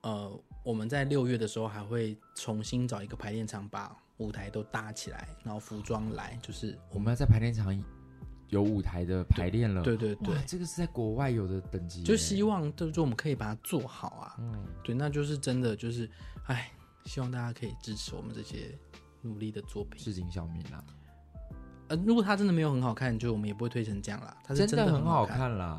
[0.02, 0.30] 呃
[0.62, 7.82] 我们在六月的时候还会重新找一个排练场，把舞台都搭起来，然后服装来，就是我们要在排练场。
[8.48, 14.36] 有舞台的排练了，对对对，这个是在国外有的等级，就希望就是我们可以把它做好啊。
[14.38, 16.08] 嗯，对，那就是真的就是，
[16.46, 16.70] 哎，
[17.06, 18.78] 希望大家可以支持我们这些
[19.22, 19.98] 努力的作品。
[20.00, 20.84] 市井小民啊，
[21.88, 24.36] 呃，如果他真的没有很好看，就我们也不会推成这样啦。
[24.44, 25.78] 他是真的很好看啦，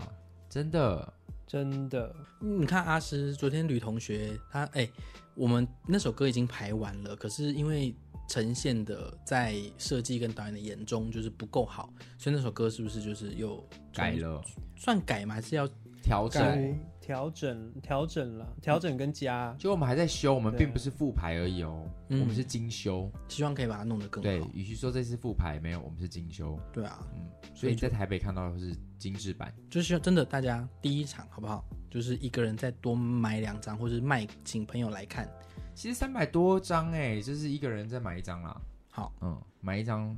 [0.49, 1.13] 真的
[1.47, 2.13] 真的。
[2.39, 4.89] 你看阿诗昨天吕同学他哎，
[5.35, 7.95] 我们那首歌已经排完了，可是因为。
[8.27, 13.63] 呈现的在设计跟导演的眼中就是不够好，所以那首歌是不是就是又
[13.93, 14.41] 改了？
[14.75, 15.35] 算改吗？
[15.35, 15.67] 还是要
[16.01, 16.79] 调整？
[16.99, 17.71] 调整？
[17.81, 18.55] 调整了？
[18.61, 19.55] 调整跟加？
[19.59, 24.29] 就我们还在修，我们并不是复排而已哦，我们是精修，希望可以把它弄得更好。
[24.29, 26.59] 对，与其说这次复排没有，我们是精修。
[26.73, 31.63] 对啊，嗯，所以你在台北看到的是精致版，就是希望真的大家第一场好不好？
[31.91, 35.29] 就是一个人再多买两张，或者卖请朋友来看。
[35.75, 38.59] 其实三百多张哎，就是一个人再买一张啦。
[38.89, 40.17] 好，嗯，买一张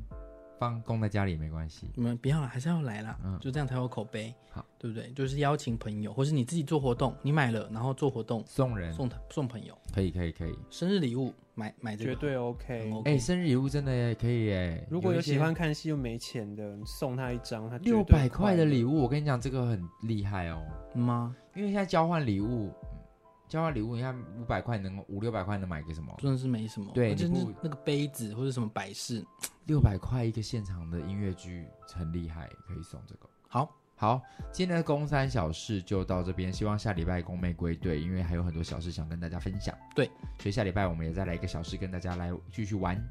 [0.60, 1.90] 放供在家里没关系。
[1.96, 3.18] 你们不要了，还是要来啦。
[3.24, 4.32] 嗯，就这样才有口碑。
[4.52, 5.12] 好，对不对？
[5.14, 10.56] 就是邀请朋友，或是你自己做活动，你买了然后做活动送人送送朋友，可以可以可以。
[10.70, 12.94] 生日礼物买买这个绝对 OK。
[13.06, 14.88] 哎，生日礼物真的也可以耶。
[14.92, 20.64] 如果有喜欢看戏又没钱的，送他一张，他六百块的礼物，我跟你讲这个很厉害哦。
[20.94, 21.36] 吗？
[21.56, 22.72] 因为现在交换礼物。
[23.48, 26.14] 交换礼物，你看五百块能五六百块能买个什么？
[26.20, 26.92] 真的是没什么。
[26.94, 29.26] 对，就是那个杯子或者什么摆饰，
[29.66, 33.30] 六百块一个现场的音乐剧很厉害，可以送这个。
[33.48, 34.22] 好，好，
[34.52, 39.74] 今天的公三小事就到这边，希望下礼拜公妹归队，因为还有很多小事想跟大家分享。
[39.96, 40.08] 对，
[40.40, 43.02] 所以下礼拜我们也再来一个小事跟大家来继续玩。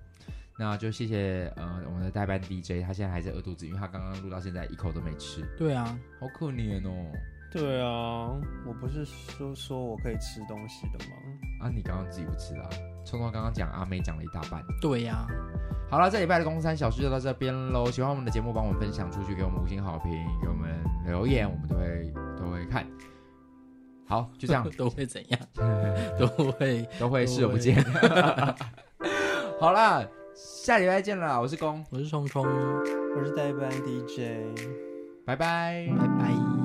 [0.59, 5.43] 那就谢谢呃我们的代班 DJ，他现在还在饿肚子，因为他刚刚录到现在一口都没吃。
[5.59, 7.13] 对啊，好可怜哦。
[7.53, 8.35] 对啊，
[8.67, 11.17] 我不是说说我可以吃东西的吗？
[11.63, 12.69] 啊，你刚刚自己不吃啊？
[13.05, 14.63] 聪聪刚刚讲阿妹讲了一大半。
[14.81, 15.27] 对呀、啊，
[15.89, 17.91] 好了，这礼拜的公三小事就到这边喽。
[17.91, 20.71] 喜欢我们的节目，帮我们分享出去，给我们五星好评，给我们
[21.07, 22.87] 留言，我们都会都会看。
[24.07, 25.41] 好，就这样， 都会怎样？
[26.19, 27.83] 都会都会视而不见。
[29.59, 34.45] 好了，下礼拜见了，我是公，我是聪聪，我是代班 DJ，
[35.25, 36.56] 拜拜，拜拜。